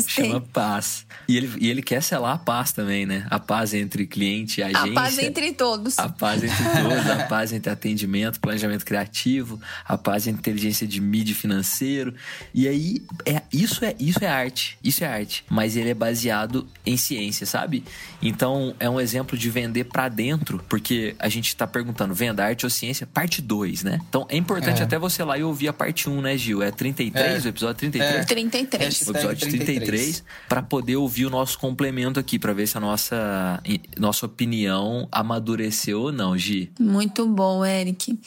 Chama 0.07 0.41
paz. 0.41 1.05
E 1.27 1.37
ele, 1.37 1.51
e 1.59 1.69
ele 1.69 1.81
quer 1.81 2.01
selar 2.01 2.33
a 2.33 2.37
paz 2.37 2.71
também, 2.71 3.05
né? 3.05 3.25
A 3.29 3.39
paz 3.39 3.73
entre 3.73 4.05
cliente 4.07 4.59
e 4.59 4.63
agência. 4.63 4.91
A 4.91 4.93
paz 4.93 5.17
entre 5.19 5.53
todos. 5.53 5.99
A 5.99 6.09
paz 6.09 6.43
entre 6.43 6.63
todos, 6.81 7.09
a 7.09 7.23
paz 7.27 7.53
entre 7.53 7.71
atendimento, 7.71 8.39
planejamento 8.39 8.83
criativo, 8.83 9.61
a 9.85 9.97
paz 9.97 10.27
entre 10.27 10.39
inteligência 10.39 10.87
de 10.87 10.99
mídia 10.99 11.35
financeiro. 11.35 12.13
E 12.53 12.67
aí, 12.67 13.01
é, 13.25 13.41
isso, 13.53 13.85
é, 13.85 13.95
isso 13.99 14.23
é 14.23 14.27
arte. 14.27 14.77
Isso 14.83 15.03
é 15.03 15.07
arte. 15.07 15.45
Mas 15.49 15.77
ele 15.77 15.89
é 15.89 15.93
baseado 15.93 16.67
em 16.85 16.97
ciência, 16.97 17.45
sabe? 17.45 17.83
Então, 18.21 18.75
é 18.79 18.89
um 18.89 18.99
exemplo 18.99 19.37
de 19.37 19.49
vender 19.49 19.85
para 19.85 20.09
dentro, 20.09 20.63
porque 20.67 21.15
a 21.19 21.29
gente 21.29 21.55
tá 21.55 21.67
perguntando, 21.67 22.13
venda 22.13 22.43
arte 22.43 22.65
ou 22.65 22.69
ciência? 22.69 23.07
Parte 23.07 23.41
2, 23.41 23.83
né? 23.83 23.99
Então, 24.09 24.25
é 24.29 24.37
importante 24.37 24.81
é. 24.81 24.83
até 24.83 24.97
você 24.97 25.20
lá 25.23 25.37
e 25.37 25.43
ouvir 25.43 25.67
a 25.67 25.73
parte 25.73 26.09
1, 26.09 26.21
né, 26.21 26.37
Gil? 26.37 26.61
É 26.61 26.71
33, 26.71 27.45
é. 27.45 27.47
o 27.47 27.49
episódio 27.49 27.75
33? 27.75 28.15
É. 28.15 28.23
33. 28.23 29.01
O 29.01 29.11
episódio 29.11 29.49
33, 29.49 29.65
33 29.65 30.23
para 30.47 30.61
poder 30.61 30.95
ouvir 30.95 31.25
o 31.25 31.29
nosso 31.29 31.57
complemento 31.59 32.19
aqui, 32.19 32.37
para 32.37 32.53
ver 32.53 32.67
se 32.67 32.77
a 32.77 32.79
nossa, 32.79 33.61
nossa 33.97 34.25
opinião 34.25 35.07
amadureceu 35.11 36.01
ou 36.01 36.11
não, 36.11 36.37
Gi. 36.37 36.71
Muito 36.79 37.25
bom, 37.27 37.65
Eric. 37.65 38.17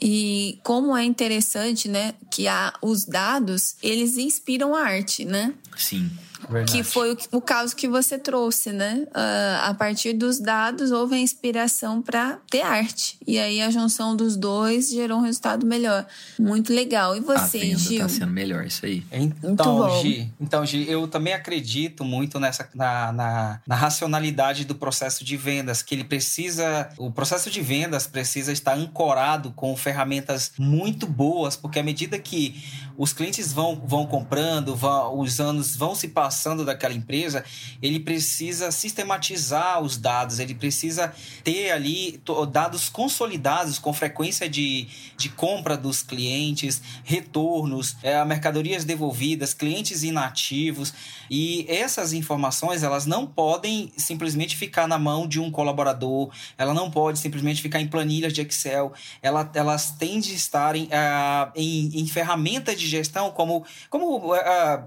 E 0.00 0.58
como 0.62 0.96
é 0.96 1.04
interessante, 1.04 1.88
né, 1.88 2.14
que 2.30 2.48
a, 2.48 2.72
os 2.82 3.04
dados, 3.04 3.76
eles 3.82 4.16
inspiram 4.16 4.74
a 4.74 4.82
arte, 4.82 5.24
né? 5.24 5.54
Sim. 5.76 6.10
Verdade. 6.48 6.72
Que 6.72 6.82
foi 6.82 7.12
o, 7.12 7.18
o, 7.32 7.40
caso 7.40 7.74
que 7.74 7.88
você 7.88 8.18
trouxe, 8.18 8.72
né? 8.72 9.06
Uh, 9.08 9.68
a 9.70 9.74
partir 9.74 10.12
dos 10.12 10.38
dados 10.38 10.90
houve 10.90 11.14
a 11.14 11.18
inspiração 11.18 12.02
para 12.02 12.38
ter 12.50 12.62
arte. 12.62 13.18
E 13.26 13.38
aí 13.38 13.60
a 13.60 13.70
junção 13.70 14.14
dos 14.14 14.36
dois 14.36 14.90
gerou 14.90 15.18
um 15.18 15.22
resultado 15.22 15.66
melhor. 15.66 16.06
Muito 16.38 16.72
legal. 16.72 17.16
E 17.16 17.20
você, 17.20 17.58
a 17.58 17.60
venda 17.60 17.78
Gil? 17.78 18.00
Tá 18.00 18.08
sendo 18.08 18.32
melhor, 18.32 18.66
isso 18.66 18.84
aí. 18.84 19.04
Então, 19.42 20.00
Gi, 20.00 20.32
então, 20.40 20.66
Gi, 20.66 20.88
eu 20.88 21.08
também 21.08 21.32
acredito 21.32 22.04
muito 22.04 22.38
nessa 22.38 22.68
na, 22.74 23.12
na, 23.12 23.60
na 23.66 23.74
racionalidade 23.74 24.64
do 24.64 24.74
processo 24.74 25.24
de 25.24 25.36
vendas, 25.36 25.82
que 25.82 25.94
ele 25.94 26.04
precisa. 26.04 26.88
O 26.98 27.10
processo 27.10 27.50
de 27.50 27.60
vendas 27.60 28.06
precisa 28.06 28.52
estar 28.52 28.74
ancorado 28.74 29.50
com 29.52 29.76
ferramentas 29.76 30.52
muito 30.58 31.06
boas, 31.06 31.56
porque 31.56 31.78
à 31.78 31.82
medida 31.82 32.18
que 32.18 32.62
os 32.96 33.12
clientes 33.12 33.52
vão, 33.52 33.82
vão 33.84 34.06
comprando, 34.06 34.76
vão, 34.76 35.18
os 35.18 35.40
anos 35.40 35.74
vão 35.74 35.94
se 35.94 36.08
passando 36.08 36.33
daquela 36.64 36.94
empresa, 36.94 37.44
ele 37.82 38.00
precisa 38.00 38.70
sistematizar 38.70 39.80
os 39.80 39.96
dados, 39.96 40.38
ele 40.38 40.54
precisa 40.54 41.12
ter 41.42 41.70
ali 41.70 42.20
dados 42.50 42.88
consolidados 42.88 43.78
com 43.78 43.92
frequência 43.92 44.48
de, 44.48 44.86
de 45.16 45.28
compra 45.28 45.76
dos 45.76 46.02
clientes, 46.02 46.80
retornos, 47.04 47.96
é, 48.02 48.24
mercadorias 48.24 48.84
devolvidas, 48.84 49.54
clientes 49.54 50.02
inativos. 50.02 50.92
E 51.30 51.66
essas 51.68 52.12
informações, 52.12 52.82
elas 52.82 53.06
não 53.06 53.26
podem 53.26 53.92
simplesmente 53.96 54.56
ficar 54.56 54.86
na 54.86 54.98
mão 54.98 55.26
de 55.26 55.40
um 55.40 55.50
colaborador, 55.50 56.30
ela 56.58 56.74
não 56.74 56.90
pode 56.90 57.18
simplesmente 57.18 57.62
ficar 57.62 57.80
em 57.80 57.88
planilhas 57.88 58.32
de 58.32 58.42
Excel, 58.42 58.92
ela, 59.22 59.50
elas 59.54 59.90
têm 59.92 60.20
de 60.20 60.34
estar 60.34 60.76
em, 60.76 60.84
uh, 60.84 61.50
em, 61.54 62.00
em 62.00 62.06
ferramentas 62.06 62.78
de 62.78 62.86
gestão 62.86 63.30
como, 63.30 63.64
como 63.88 64.32
uh, 64.32 64.34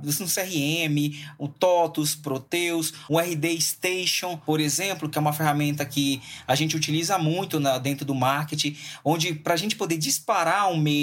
no 0.04 0.28
CRM, 0.28 1.16
o 1.38 1.48
TOTUS, 1.48 2.16
Proteus, 2.16 2.94
o 3.10 3.20
RD 3.20 3.60
Station, 3.62 4.38
por 4.38 4.60
exemplo, 4.60 5.10
que 5.10 5.18
é 5.18 5.22
uma 5.22 5.34
ferramenta 5.34 5.86
que 5.86 6.22
a 6.48 6.56
gente 6.56 6.76
utiliza 6.76 7.18
muito 7.18 7.60
na, 7.60 7.78
dentro 7.78 8.06
do 8.06 8.16
marketing, 8.16 8.76
onde 9.04 9.34
para 9.34 9.54
a 9.54 9.58
gente 9.58 9.76
poder 9.76 9.98
disparar 9.98 10.72
um 10.72 10.78
mail 10.78 10.98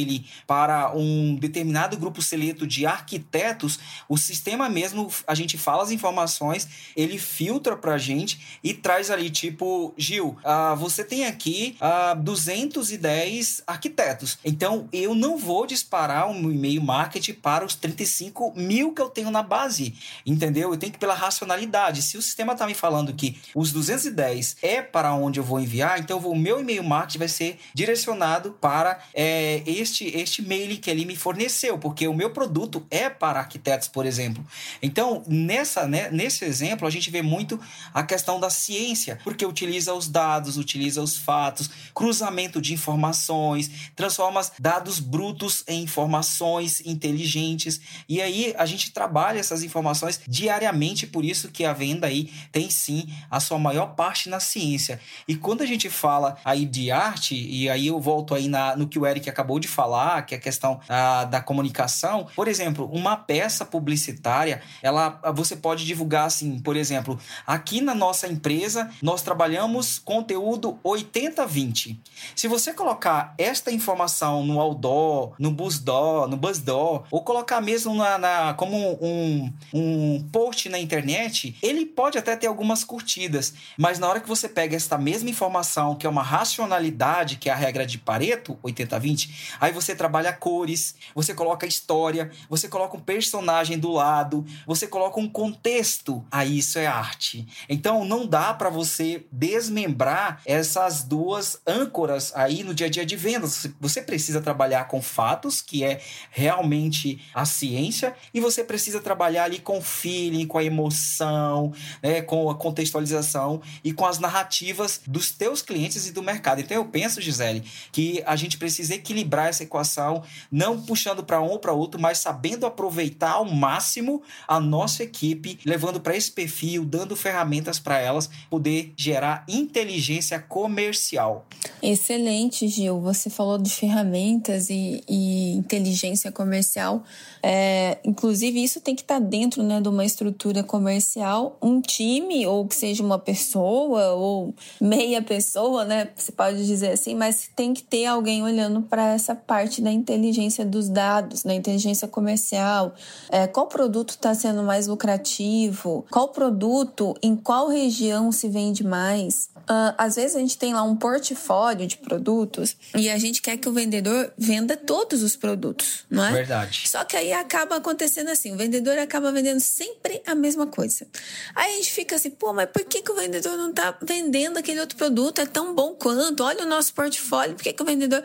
para 0.47 0.95
um 0.95 1.37
determinado 1.37 1.97
grupo 1.97 2.21
seleto 2.21 2.67
de 2.67 2.85
arquitetos, 2.85 3.79
o 4.09 4.17
sistema 4.17 4.69
mesmo 4.69 5.11
a 5.27 5.35
gente 5.35 5.57
fala 5.57 5.83
as 5.83 5.91
informações, 5.91 6.69
ele 6.97 7.19
filtra 7.19 7.77
pra 7.77 7.97
gente 7.97 8.59
e 8.63 8.75
traz 8.75 9.11
ali, 9.11 9.31
tipo, 9.31 9.95
Gil, 9.97 10.37
uh, 10.45 10.77
você 10.77 11.05
tem 11.05 11.27
aqui 11.27 11.77
ah, 11.81 12.15
210 12.15 13.63
arquitetos. 13.67 14.39
Então, 14.45 14.89
eu 14.93 15.15
não 15.15 15.37
vou 15.37 15.67
disparar 15.67 16.29
um 16.29 16.51
e-mail 16.51 16.83
marketing 16.83 17.35
para 17.35 17.65
os 17.65 17.75
35 17.75 18.53
mil 18.57 18.93
que 18.93 19.01
eu 19.01 19.09
tenho 19.09 19.31
na 19.31 19.43
base. 19.43 19.95
Entendeu? 20.27 20.73
Eu 20.73 20.77
tenho 20.77 20.93
que 20.93 20.99
ir 20.99 21.01
pela 21.01 21.15
racionalidade. 21.15 22.03
Se 22.03 22.17
o 22.17 22.23
sistema 22.23 22.55
tá 22.55 22.67
me 22.67 22.75
falando 22.75 23.13
que 23.15 23.39
os 23.55 23.73
210 23.73 24.57
é 24.63 24.83
para 24.83 25.15
onde 25.15 25.39
eu 25.39 25.45
vou 25.45 25.61
enviar, 25.61 26.01
então 26.01 26.19
o 26.19 26.37
meu 26.37 26.61
e-mail 26.61 26.83
marketing 26.83 27.19
vai 27.19 27.29
ser 27.29 27.59
direcionado 27.73 28.57
para 28.61 28.99
é, 29.15 29.63
este, 29.67 30.07
este 30.17 30.43
mail 30.43 30.77
que 30.79 30.91
ele 30.91 31.05
me 31.05 31.15
forneceu, 31.15 31.79
porque 31.79 32.09
o 32.09 32.15
meu 32.15 32.31
produto 32.31 32.87
é 32.91 33.09
para 33.11 33.39
arquitetos, 33.39 33.87
por 33.89 34.07
exemplo. 34.07 34.45
Então, 34.83 35.05
então, 35.05 35.23
nessa, 35.27 35.87
né, 35.87 36.09
nesse 36.11 36.45
exemplo, 36.45 36.87
a 36.87 36.91
gente 36.91 37.11
vê 37.11 37.21
muito 37.21 37.61
a 37.93 38.03
questão 38.03 38.41
da 38.41 38.49
ciência, 38.49 39.19
porque 39.23 39.45
utiliza 39.45 39.93
os 39.93 40.09
dados, 40.09 40.57
utiliza 40.57 41.03
os 41.03 41.17
fatos, 41.17 41.69
cruzamento 41.95 42.61
de 42.61 42.73
informações, 42.73 43.71
transforma 43.95 44.41
dados 44.59 45.01
brutos 45.01 45.63
em 45.69 45.83
informações 45.83 46.81
inteligentes. 46.87 47.81
E 48.09 48.23
aí 48.23 48.55
a 48.57 48.65
gente 48.65 48.93
trabalha 48.93 49.39
essas 49.39 49.63
informações 49.63 50.04
diariamente, 50.27 51.07
por 51.07 51.25
isso 51.25 51.49
que 51.49 51.65
a 51.65 51.73
venda 51.73 52.07
aí 52.07 52.31
tem 52.53 52.71
sim 52.71 53.09
a 53.31 53.41
sua 53.41 53.59
maior 53.59 53.95
parte 53.95 54.29
na 54.29 54.41
ciência. 54.41 55.01
E 55.27 55.37
quando 55.37 55.63
a 55.63 55.67
gente 55.67 55.89
fala 55.91 56.37
aí 56.45 56.65
de 56.65 56.91
arte, 56.91 57.35
e 57.35 57.69
aí 57.69 57.87
eu 57.87 58.01
volto 58.01 58.35
aí 58.35 58.49
na, 58.49 58.77
no 58.77 58.89
que 58.89 58.99
o 58.99 59.07
Eric 59.07 59.29
acabou 59.29 59.59
de 59.59 59.69
falar, 59.69 60.23
que 60.23 60.35
é 60.35 60.39
a 60.39 60.41
questão 60.41 60.81
a, 60.89 61.25
da 61.25 61.41
comunicação, 61.41 62.27
por 62.35 62.49
exemplo, 62.49 62.89
uma 62.93 63.17
peça 63.17 63.65
publicitária, 63.65 64.63
ela 64.83 65.21
você 65.35 65.57
pode 65.57 65.85
divulgar 65.85 66.27
assim, 66.27 66.59
por 66.59 66.77
exemplo, 66.77 67.19
aqui 67.47 67.81
na 67.81 67.95
nossa 67.95 68.27
empresa 68.27 68.91
nós 69.03 69.23
trabalhamos 69.23 69.99
conteúdo 69.99 70.79
80-20. 70.85 71.97
Se 72.35 72.49
você 72.49 72.73
colocar 72.73 73.35
esta 73.39 73.71
informação 73.71 74.45
no 74.45 74.61
outdoor, 74.61 75.35
no 75.39 75.51
busdoor, 75.51 76.29
no 76.29 76.37
buzzdoor, 76.37 77.05
ou 77.11 77.23
colocar 77.23 77.61
mesmo 77.61 77.95
na, 77.95 78.19
na 78.19 78.55
como 78.55 78.77
um, 79.01 79.53
um 79.73 79.94
post 80.33 80.69
na 80.69 80.79
internet, 80.79 81.57
ele 81.63 81.87
pode 81.87 82.19
até 82.19 82.37
ter 82.37 82.47
algumas 82.47 82.85
curtidas, 82.85 83.55
mas 83.77 83.99
na 83.99 84.09
hora 84.09 84.21
que 84.21 84.29
você 84.29 84.49
pega 84.49 84.77
esta 84.77 84.99
mesma 84.99 85.31
informação, 85.31 85.95
que 85.95 86.07
é 86.07 86.11
uma 86.11 86.23
racionalidade, 86.23 87.37
que 87.37 87.49
é 87.49 87.53
a 87.53 87.57
regra 87.57 87.87
de 87.87 87.99
Pareto, 87.99 88.59
80-20, 88.63 89.57
aí 89.61 89.73
você 89.73 89.95
trabalha 89.95 90.33
cores, 90.33 90.95
você 91.15 91.35
coloca 91.35 91.67
história, 91.67 92.31
você 92.49 92.69
coloca 92.69 92.97
um 92.97 93.01
personagem 93.01 93.79
do 93.79 93.91
lado, 93.91 94.45
você 94.67 94.87
coloca 94.87 95.21
um 95.21 95.29
contexto, 95.29 96.25
aí 96.31 96.59
isso 96.59 96.79
é 96.79 96.87
arte. 96.87 97.47
Então 97.69 98.05
não 98.05 98.27
dá 98.27 98.55
para 98.55 98.71
você 98.71 99.27
desmembrar 99.31 100.41
essas 100.45 101.03
duas 101.03 101.61
âncoras 101.67 102.33
aí 102.35 102.63
no 102.63 102.75
dia 102.75 102.87
a 102.87 102.91
dia 102.91 103.07
de 103.07 103.17
vendas. 103.17 103.67
Você 103.81 104.03
precisa 104.03 104.41
trabalhar 104.41 104.85
com 104.85 105.01
fatos, 105.03 105.61
que 105.61 105.85
é 105.85 106.01
realmente 106.31 107.21
a 107.35 107.45
ciência, 107.45 108.15
e 108.33 108.41
você 108.41 108.65
precisa 108.65 109.01
trabalhar 109.01 109.45
ali 109.45 109.59
com 109.59 109.81
feeling, 109.85 110.47
com 110.47 110.59
a 110.59 110.65
emoção, 110.65 111.73
né, 112.03 112.23
com 112.23 112.51
a 112.51 112.55
contextualização 112.55 113.61
e 113.83 113.93
com 113.93 114.07
as 114.07 114.19
narrativas 114.19 115.01
dos 115.07 115.31
teus 115.31 115.63
clientes 115.63 116.07
e 116.07 116.13
do 116.13 116.23
mercado. 116.23 116.61
Então 116.61 116.77
eu 116.77 116.85
penso, 116.85 117.21
Gisele, 117.21 117.63
que 117.93 118.23
a 118.27 118.37
gente 118.37 118.59
precisa 118.59 118.95
equilibrar 118.95 119.49
essa 119.49 119.63
equação, 119.63 120.23
não 120.51 120.81
puxando 120.81 121.23
para 121.23 121.41
um 121.41 121.49
ou 121.49 121.59
para 121.59 121.73
outro, 121.73 122.01
mas 122.01 122.19
sabendo 122.19 122.67
aproveitar 122.67 123.33
ao 123.33 123.45
máximo 123.45 124.23
a 124.49 124.59
nossa 124.59 125.03
equipe, 125.03 125.59
levando 125.65 126.01
para 126.01 126.17
esse 126.17 126.31
perfil, 126.31 126.85
dando 126.85 127.17
ferramentas 127.17 127.79
para 127.79 127.99
elas 127.99 128.31
poder 128.49 128.93
gerar 128.97 129.45
inteligência 129.49 130.39
comercial. 130.39 131.47
Excelente, 131.83 132.69
Gil. 132.69 133.01
Você 133.01 133.29
falou 133.29 133.59
de 133.59 133.71
ferramentas 133.71 134.71
e, 134.71 135.03
e 135.09 135.53
inteligência 135.53 136.31
comercial. 136.33 137.03
É, 137.43 137.99
inclusive, 138.05 138.63
isso 138.63 138.81
tem 138.81 138.95
que 138.95 139.03
estar 139.03 139.21
tá 139.21 139.27
dentro 139.27 139.63
né, 139.63 139.74
de 139.81 139.89
uma 139.89 140.05
estrutura 140.05 140.63
comercial. 140.63 141.57
Um 141.63 141.81
time, 141.81 142.47
ou 142.47 142.67
que 142.67 142.75
seja 142.75 143.03
uma 143.03 143.19
pessoa, 143.19 144.13
ou 144.15 144.55
meia 144.81 145.23
pessoa, 145.23 145.85
né? 145.85 146.09
Você 146.15 146.33
pode 146.33 146.67
dizer 146.67 146.93
assim, 146.93 147.15
mas 147.15 147.49
tem 147.55 147.73
que 147.73 147.83
ter 147.83 148.07
alguém 148.07 148.43
olhando 148.43 148.83
para 148.83 149.15
essa 149.15 149.35
parte 149.35 149.81
da 149.81 149.91
inteligência 149.91 150.65
dos 150.65 150.89
dados, 150.89 151.43
da 151.43 151.55
inteligência 151.55 152.09
comercial. 152.09 152.95
É, 153.31 153.47
qual 153.47 153.67
produto 153.67 154.11
está 154.11 154.35
sendo 154.35 154.63
mais 154.63 154.87
lucrativo, 154.87 156.05
qual 156.11 156.29
produto, 156.29 157.15
em 157.23 157.37
qual 157.37 157.69
região 157.69 158.31
se 158.33 158.49
vende 158.49 158.85
mais. 158.85 159.49
Uh, 159.65 159.95
às 159.97 160.17
vezes 160.17 160.37
a 160.37 160.41
gente 160.41 160.59
tem 160.59 160.75
lá 160.75 160.83
um 160.83 160.95
portfólio 160.95 161.87
de 161.87 161.97
produtos 161.97 162.77
e 162.95 163.09
a 163.09 163.17
gente 163.19 163.41
quer 163.41 163.57
que 163.57 163.67
o 163.67 163.73
vendedor 163.73 164.31
venda 164.37 164.77
todos 164.77 165.23
os 165.23 165.37
produtos, 165.37 166.05
não 166.11 166.23
é? 166.23 166.33
Verdade. 166.33 166.87
Só 166.87 167.03
que 167.05 167.17
aí 167.17 167.33
acaba 167.33 167.77
acontecendo 167.77 168.29
assim: 168.29 168.53
o 168.53 168.57
vendedor 168.59 168.99
acaba 168.99 169.33
vendendo 169.33 169.61
sempre 169.61 170.21
a 170.27 170.35
mesma 170.35 170.67
coisa. 170.67 171.07
Aí 171.55 171.73
a 171.73 171.77
gente 171.77 171.93
fica 171.93 172.17
assim, 172.17 172.31
pô, 172.31 172.53
mas 172.53 172.69
por 172.69 172.85
que, 172.85 173.01
que 173.01 173.11
o 173.11 173.17
vendedor 173.17 173.57
não 173.57 173.73
tá 173.73 173.97
vendendo 174.03 174.59
aquele 174.59 174.81
outro 174.81 174.99
produto? 174.99 175.41
É 175.41 175.47
tão 175.47 175.75
bom 175.75 175.95
quanto? 175.95 176.43
Olha 176.43 176.65
o 176.65 176.69
nosso 176.69 176.93
portfólio, 176.93 177.55
por 177.55 177.63
que, 177.63 177.73
que 177.73 177.83
o 177.83 177.87
vendedor. 177.87 178.23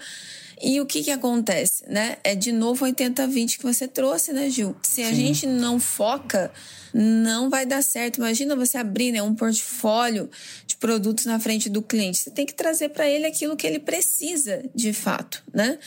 E 0.62 0.82
o 0.82 0.86
que 0.86 1.04
que 1.04 1.12
acontece, 1.12 1.84
né? 1.88 2.18
É 2.24 2.36
de 2.36 2.52
novo 2.52 2.86
80-20 2.86 3.58
que 3.58 3.64
você 3.64 3.88
trouxe, 3.88 4.34
né, 4.34 4.50
Gil? 4.50 4.76
Se 4.84 5.02
a 5.02 5.10
Sim. 5.10 5.16
gente 5.16 5.48
não 5.48 5.80
foca 5.80 6.52
não 6.94 7.50
vai 7.50 7.66
dar 7.66 7.82
certo. 7.84 8.18
Imagina 8.18 8.56
você 8.56 8.78
abrir 8.78 9.12
né, 9.12 9.22
um 9.22 9.36
portfólio 9.36 10.30
de 10.66 10.76
produtos 10.78 11.26
na 11.26 11.40
frente 11.40 11.70
do 11.70 11.82
cliente. 11.82 12.18
Você 12.18 12.32
tem 12.32 12.46
que 12.46 12.54
trazer 12.54 12.90
para 12.90 13.08
ele 13.08 13.26
aquilo 13.26 13.56
que 13.56 13.68
ele 13.68 13.80
precisa 13.80 14.64
de 14.74 14.94
fato, 14.94 15.44
né? 15.54 15.78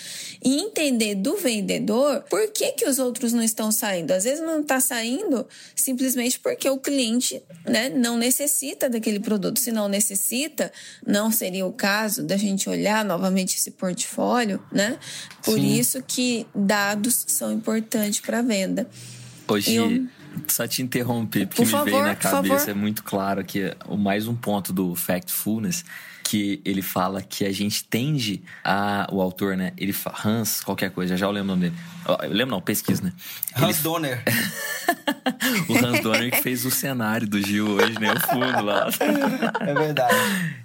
E 0.45 0.61
entender 0.61 1.15
do 1.15 1.37
vendedor 1.37 2.25
por 2.29 2.51
que, 2.53 2.73
que 2.73 2.89
os 2.89 2.99
outros 2.99 3.33
não 3.33 3.43
estão 3.43 3.73
saindo. 3.73 4.13
Às 4.13 4.25
vezes 4.25 4.41
não 4.41 4.61
está 4.61 4.81
saindo 4.81 5.47
simplesmente 5.75 6.39
porque 6.39 6.69
o 6.69 6.79
cliente 6.79 7.43
né, 7.67 7.89
não 7.89 8.17
necessita 8.17 8.89
daquele 8.89 9.21
produto. 9.21 9.59
Se 9.59 9.73
não 9.73 9.89
necessita, 9.89 10.73
não 11.07 11.31
seria 11.31 11.67
o 11.67 11.73
caso 11.73 12.23
da 12.23 12.37
gente 12.37 12.69
olhar 12.69 13.05
novamente 13.05 13.57
esse 13.57 13.71
portfólio, 13.73 14.62
né? 14.71 14.99
Por 15.43 15.59
Sim. 15.59 15.75
isso 15.75 16.03
que 16.07 16.47
dados 16.55 17.25
são 17.29 17.53
importantes 17.53 18.21
para 18.21 18.39
a 18.41 18.43
venda. 18.43 18.89
Hoje. 19.49 19.75
Eu 19.75 20.07
só 20.49 20.67
te 20.67 20.83
interromper, 20.83 21.47
porque 21.47 21.63
Por 21.63 21.67
me 21.67 21.73
favor, 21.73 21.91
veio 21.91 22.03
na 22.03 22.15
cabeça, 22.15 22.71
é 22.71 22.75
muito 22.75 23.03
claro 23.03 23.45
que 23.45 23.77
o 23.87 23.97
mais 23.97 24.27
um 24.27 24.35
ponto 24.35 24.73
do 24.73 24.95
Factfulness, 24.95 25.85
que 26.25 26.61
ele 26.65 26.81
fala 26.81 27.21
que 27.21 27.45
a 27.45 27.53
gente 27.53 27.85
tende 27.85 28.43
a. 28.65 29.07
O 29.13 29.21
autor, 29.21 29.57
né? 29.57 29.73
Ele 29.77 29.93
fala. 29.93 30.17
Hans, 30.25 30.63
qualquer 30.63 30.91
coisa, 30.91 31.17
já 31.17 31.27
eu 31.27 31.31
lembro 31.31 31.53
o 31.53 31.57
nome 31.57 31.71
dele. 31.71 31.83
Eu 32.23 32.33
lembro, 32.33 32.55
não, 32.55 32.61
pesquisa, 32.61 33.03
né? 33.03 33.13
Hans 33.55 33.77
ele, 33.77 33.83
Donner. 33.83 34.23
o 35.69 35.77
Hans 35.77 36.01
Donner 36.01 36.31
que 36.31 36.43
fez 36.43 36.65
o 36.65 36.71
cenário 36.71 37.29
do 37.29 37.41
Gil 37.41 37.69
hoje, 37.69 37.99
né? 37.99 38.13
O 38.13 38.21
fundo 38.21 38.65
lá. 38.65 38.89
É 39.61 39.75
verdade. 39.75 40.15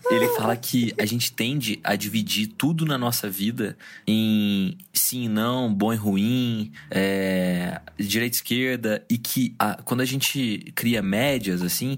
Ele 0.09 0.27
fala 0.29 0.55
que 0.55 0.93
a 0.97 1.05
gente 1.05 1.31
tende 1.31 1.79
a 1.83 1.95
dividir 1.95 2.47
tudo 2.47 2.85
na 2.85 2.97
nossa 2.97 3.29
vida 3.29 3.77
em 4.07 4.77
sim 5.07 5.23
e 5.23 5.29
não, 5.29 5.73
bom 5.73 5.93
e 5.93 5.95
ruim, 5.95 6.71
é, 6.89 7.79
direita 7.97 8.35
e 8.35 8.37
esquerda, 8.37 9.05
e 9.09 9.17
que 9.17 9.55
a, 9.57 9.75
quando 9.75 10.01
a 10.01 10.05
gente 10.05 10.71
cria 10.75 11.01
médias, 11.01 11.61
assim, 11.61 11.97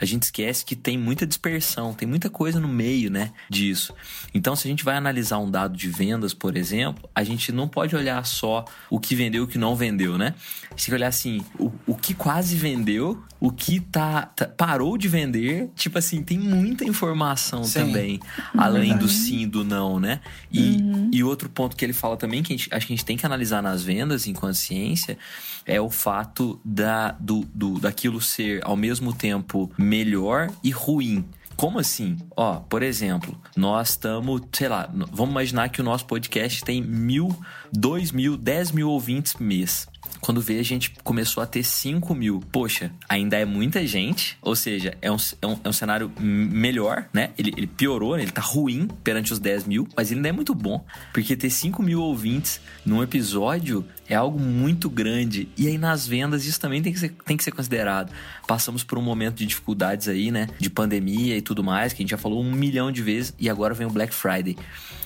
a 0.00 0.04
gente 0.04 0.24
esquece 0.24 0.64
que 0.64 0.74
tem 0.74 0.98
muita 0.98 1.26
dispersão, 1.26 1.94
tem 1.94 2.08
muita 2.08 2.28
coisa 2.28 2.58
no 2.58 2.66
meio, 2.66 3.10
né, 3.10 3.32
disso. 3.48 3.94
Então, 4.34 4.56
se 4.56 4.66
a 4.66 4.70
gente 4.70 4.84
vai 4.84 4.96
analisar 4.96 5.38
um 5.38 5.50
dado 5.50 5.76
de 5.76 5.88
vendas, 5.88 6.34
por 6.34 6.56
exemplo, 6.56 7.08
a 7.14 7.22
gente 7.22 7.52
não 7.52 7.68
pode 7.68 7.94
olhar 7.94 8.24
só 8.26 8.64
o 8.90 8.98
que 8.98 9.14
vendeu 9.14 9.42
e 9.42 9.44
o 9.44 9.48
que 9.48 9.58
não 9.58 9.76
vendeu, 9.76 10.18
né? 10.18 10.34
A 10.64 10.70
gente 10.70 10.86
tem 10.86 10.86
que 10.86 10.94
olhar 10.94 11.08
assim, 11.08 11.44
o, 11.58 11.67
o 11.86 11.94
que 11.94 12.14
quase 12.14 12.56
vendeu, 12.56 13.22
o 13.40 13.50
que 13.50 13.80
tá, 13.80 14.22
tá 14.22 14.46
parou 14.46 14.98
de 14.98 15.08
vender, 15.08 15.70
tipo 15.76 15.98
assim, 15.98 16.22
tem 16.22 16.38
muita 16.38 16.84
informação 16.84 17.64
Sim. 17.64 17.80
também, 17.80 18.20
além 18.56 18.96
do 18.96 19.08
sim 19.08 19.42
e 19.42 19.46
do 19.46 19.64
não, 19.64 20.00
né? 20.00 20.20
E, 20.52 20.78
e 21.12 21.22
outro 21.22 21.48
ponto 21.48 21.76
que 21.76 21.84
ele 21.84 21.92
fala 21.92 22.16
também, 22.16 22.42
que 22.42 22.52
a 22.52 22.56
gente, 22.56 22.68
acho 22.72 22.86
que 22.86 22.92
a 22.92 22.96
gente 22.96 23.04
tem 23.04 23.16
que 23.16 23.24
analisar 23.24 23.62
nas 23.62 23.82
vendas 23.82 24.26
em 24.26 24.32
consciência, 24.32 25.16
é 25.64 25.80
o 25.80 25.90
fato 25.90 26.60
da, 26.64 27.12
do, 27.12 27.46
do, 27.54 27.78
daquilo 27.78 28.20
ser 28.20 28.60
ao 28.64 28.76
mesmo 28.76 29.12
tempo 29.12 29.70
melhor 29.78 30.50
e 30.62 30.70
ruim. 30.70 31.24
Como 31.58 31.80
assim? 31.80 32.16
Ó, 32.36 32.60
por 32.60 32.84
exemplo, 32.84 33.36
nós 33.56 33.90
estamos, 33.90 34.42
sei 34.52 34.68
lá, 34.68 34.88
vamos 35.10 35.32
imaginar 35.32 35.68
que 35.68 35.80
o 35.80 35.84
nosso 35.84 36.06
podcast 36.06 36.62
tem 36.62 36.80
mil, 36.80 37.36
dois 37.72 38.12
mil, 38.12 38.36
dez 38.36 38.70
mil 38.70 38.88
ouvintes 38.88 39.34
mês. 39.40 39.88
Quando 40.20 40.40
vê, 40.40 40.58
a 40.58 40.64
gente 40.64 40.92
começou 41.02 41.42
a 41.42 41.46
ter 41.46 41.62
5 41.62 42.14
mil. 42.14 42.42
Poxa, 42.52 42.92
ainda 43.08 43.36
é 43.36 43.44
muita 43.44 43.86
gente. 43.86 44.36
Ou 44.42 44.56
seja, 44.56 44.96
é 45.00 45.10
um, 45.10 45.16
é 45.40 45.46
um, 45.46 45.60
é 45.64 45.68
um 45.68 45.72
cenário 45.72 46.10
melhor, 46.18 47.08
né? 47.12 47.30
Ele, 47.38 47.52
ele 47.56 47.66
piorou, 47.66 48.16
né? 48.16 48.22
ele 48.22 48.32
tá 48.32 48.40
ruim 48.40 48.88
perante 49.02 49.32
os 49.32 49.38
10 49.38 49.64
mil, 49.64 49.88
mas 49.96 50.12
ainda 50.12 50.28
é 50.28 50.32
muito 50.32 50.54
bom. 50.54 50.84
Porque 51.12 51.36
ter 51.36 51.50
5 51.50 51.82
mil 51.82 52.00
ouvintes 52.00 52.60
num 52.84 53.02
episódio 53.02 53.84
é 54.08 54.14
algo 54.14 54.38
muito 54.38 54.88
grande. 54.88 55.48
E 55.56 55.68
aí 55.68 55.78
nas 55.78 56.06
vendas 56.06 56.44
isso 56.44 56.60
também 56.60 56.82
tem 56.82 56.92
que 56.92 56.98
ser, 56.98 57.14
tem 57.24 57.36
que 57.36 57.44
ser 57.44 57.52
considerado. 57.52 58.12
Passamos 58.46 58.82
por 58.82 58.98
um 58.98 59.02
momento 59.02 59.36
de 59.36 59.46
dificuldades 59.46 60.08
aí, 60.08 60.30
né? 60.30 60.48
De 60.58 60.70
pandemia 60.70 61.36
e 61.36 61.42
tudo 61.42 61.62
mais, 61.62 61.92
que 61.92 62.02
a 62.02 62.02
gente 62.02 62.10
já 62.10 62.18
falou 62.18 62.42
um 62.42 62.52
milhão 62.52 62.90
de 62.90 63.02
vezes, 63.02 63.34
e 63.38 63.48
agora 63.48 63.74
vem 63.74 63.86
o 63.86 63.90
Black 63.90 64.14
Friday. 64.14 64.56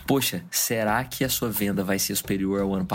Poxa, 0.06 0.42
será 0.50 1.02
que 1.04 1.24
a 1.24 1.28
sua 1.28 1.50
venda 1.50 1.84
vai 1.84 1.98
ser 1.98 2.14
superior 2.14 2.60
ao 2.60 2.74
ano, 2.74 2.86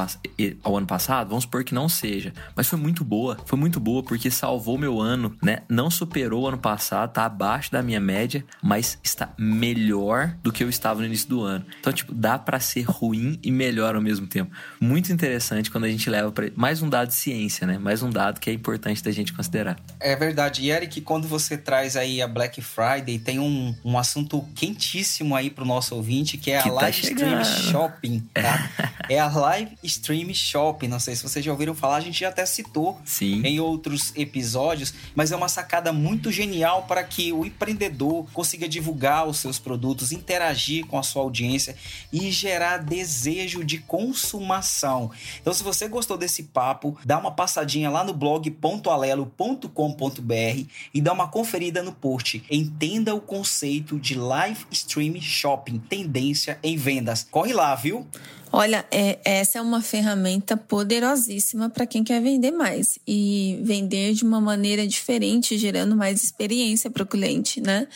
ao 0.63 0.77
ano 0.77 0.87
passado? 0.87 1.29
Vamos 1.29 1.43
supor 1.43 1.63
que 1.63 1.73
não 1.73 1.87
seja. 1.87 2.33
Mas 2.55 2.67
foi 2.67 2.77
muito 2.77 3.03
boa. 3.03 3.37
Foi 3.45 3.57
muito 3.57 3.79
boa 3.79 4.03
porque 4.03 4.29
salvou 4.29 4.77
meu 4.77 4.99
ano, 4.99 5.35
né? 5.41 5.59
Não 5.69 5.89
superou 5.89 6.43
o 6.43 6.47
ano 6.47 6.57
passado, 6.57 7.11
tá 7.11 7.25
abaixo 7.25 7.71
da 7.71 7.81
minha 7.81 7.99
média, 7.99 8.45
mas 8.61 8.99
está 9.03 9.33
melhor 9.37 10.35
do 10.43 10.51
que 10.51 10.63
eu 10.63 10.69
estava 10.69 10.99
no 10.99 11.05
início 11.05 11.29
do 11.29 11.41
ano. 11.41 11.65
Então, 11.79 11.91
tipo, 11.93 12.13
dá 12.13 12.37
pra 12.37 12.59
ser 12.59 12.83
ruim 12.83 13.39
e 13.41 13.51
melhor 13.51 13.95
ao 13.95 14.01
mesmo 14.01 14.27
tempo. 14.27 14.51
Muito 14.79 15.11
interessante 15.11 15.71
quando 15.71 15.85
a 15.85 15.89
gente 15.89 16.09
leva 16.09 16.31
para 16.31 16.51
mais 16.55 16.81
um 16.81 16.89
dado 16.89 17.07
de 17.07 17.15
ciência, 17.15 17.65
né? 17.65 17.77
Mais 17.77 18.03
um 18.03 18.09
dado 18.09 18.39
que 18.39 18.49
é 18.49 18.53
importante 18.53 19.03
da 19.03 19.11
gente 19.11 19.33
considerar. 19.33 19.77
É 19.99 20.15
verdade. 20.15 20.61
E 20.61 20.71
Eric, 20.71 21.01
quando 21.01 21.27
você 21.27 21.57
traz 21.57 21.95
aí 21.95 22.21
a 22.21 22.27
Black 22.27 22.61
Friday, 22.61 23.19
tem 23.19 23.39
um, 23.39 23.75
um 23.83 23.97
assunto 23.97 24.41
quentíssimo 24.55 25.35
aí 25.35 25.49
pro 25.49 25.65
nosso 25.65 25.95
ouvinte, 25.95 26.37
que 26.37 26.51
é 26.51 26.61
Que 26.61 26.69
a 26.69 26.73
tá 26.73 26.81
Live 26.81 27.06
Stream. 27.13 27.43
Shopping, 27.43 28.19
tá? 28.33 28.91
é 29.09 29.19
a 29.19 29.29
Live 29.29 29.77
Stream 29.83 30.33
Shopping. 30.33 30.87
Não 30.87 30.99
sei 30.99 31.15
se 31.15 31.23
vocês 31.23 31.43
já 31.43 31.51
ouviram 31.51 31.75
falar, 31.75 31.97
a 31.97 32.01
gente 32.01 32.19
já 32.19 32.29
até 32.29 32.45
citou 32.45 32.99
Sim. 33.05 33.41
em 33.43 33.59
outros 33.59 34.13
episódios, 34.15 34.93
mas 35.15 35.31
é 35.31 35.35
uma 35.35 35.49
sacada 35.49 35.93
muito 35.93 36.31
genial 36.31 36.83
para 36.83 37.03
que 37.03 37.31
o 37.31 37.45
empreendedor 37.45 38.25
consiga 38.33 38.67
divulgar 38.67 39.27
os 39.27 39.39
seus 39.39 39.59
produtos, 39.59 40.11
interagir 40.11 40.85
com 40.85 40.97
a 40.97 41.03
sua 41.03 41.21
audiência 41.21 41.75
e 42.11 42.31
gerar 42.31 42.77
desejo 42.77 43.63
de 43.63 43.79
consumação. 43.79 45.11
Então, 45.41 45.53
se 45.53 45.63
você 45.63 45.87
gostou 45.87 46.17
desse 46.17 46.43
papo, 46.43 46.97
dá 47.05 47.17
uma 47.17 47.31
passadinha 47.31 47.89
lá 47.89 48.03
no 48.03 48.13
blog 48.13 48.49
pontoalelo.com.br 48.51 50.65
e 50.93 51.01
dá 51.01 51.13
uma 51.13 51.27
conferida 51.27 51.83
no 51.83 51.91
post. 51.91 52.43
Entenda 52.49 53.15
o 53.15 53.21
conceito 53.21 53.99
de 53.99 54.15
live 54.15 54.65
stream 54.71 55.19
shopping, 55.21 55.79
tendência 55.79 56.59
em 56.63 56.77
vendas. 56.87 57.27
Corre 57.29 57.53
lá, 57.53 57.75
viu? 57.75 58.07
Olha, 58.51 58.85
é- 58.91 59.19
essa 59.23 59.59
é 59.59 59.61
uma 59.61 59.81
ferramenta 59.81 60.55
poderosíssima 60.55 61.69
para 61.69 61.85
quem 61.85 62.03
quer 62.03 62.21
vender 62.21 62.51
mais 62.51 62.97
e 63.07 63.59
vender 63.63 64.13
de 64.13 64.23
uma 64.23 64.39
maneira 64.39 64.87
diferente, 64.87 65.57
gerando 65.57 65.95
mais 65.95 66.23
experiência 66.23 66.89
para 66.89 67.03
o 67.03 67.05
cliente, 67.05 67.61
né? 67.61 67.87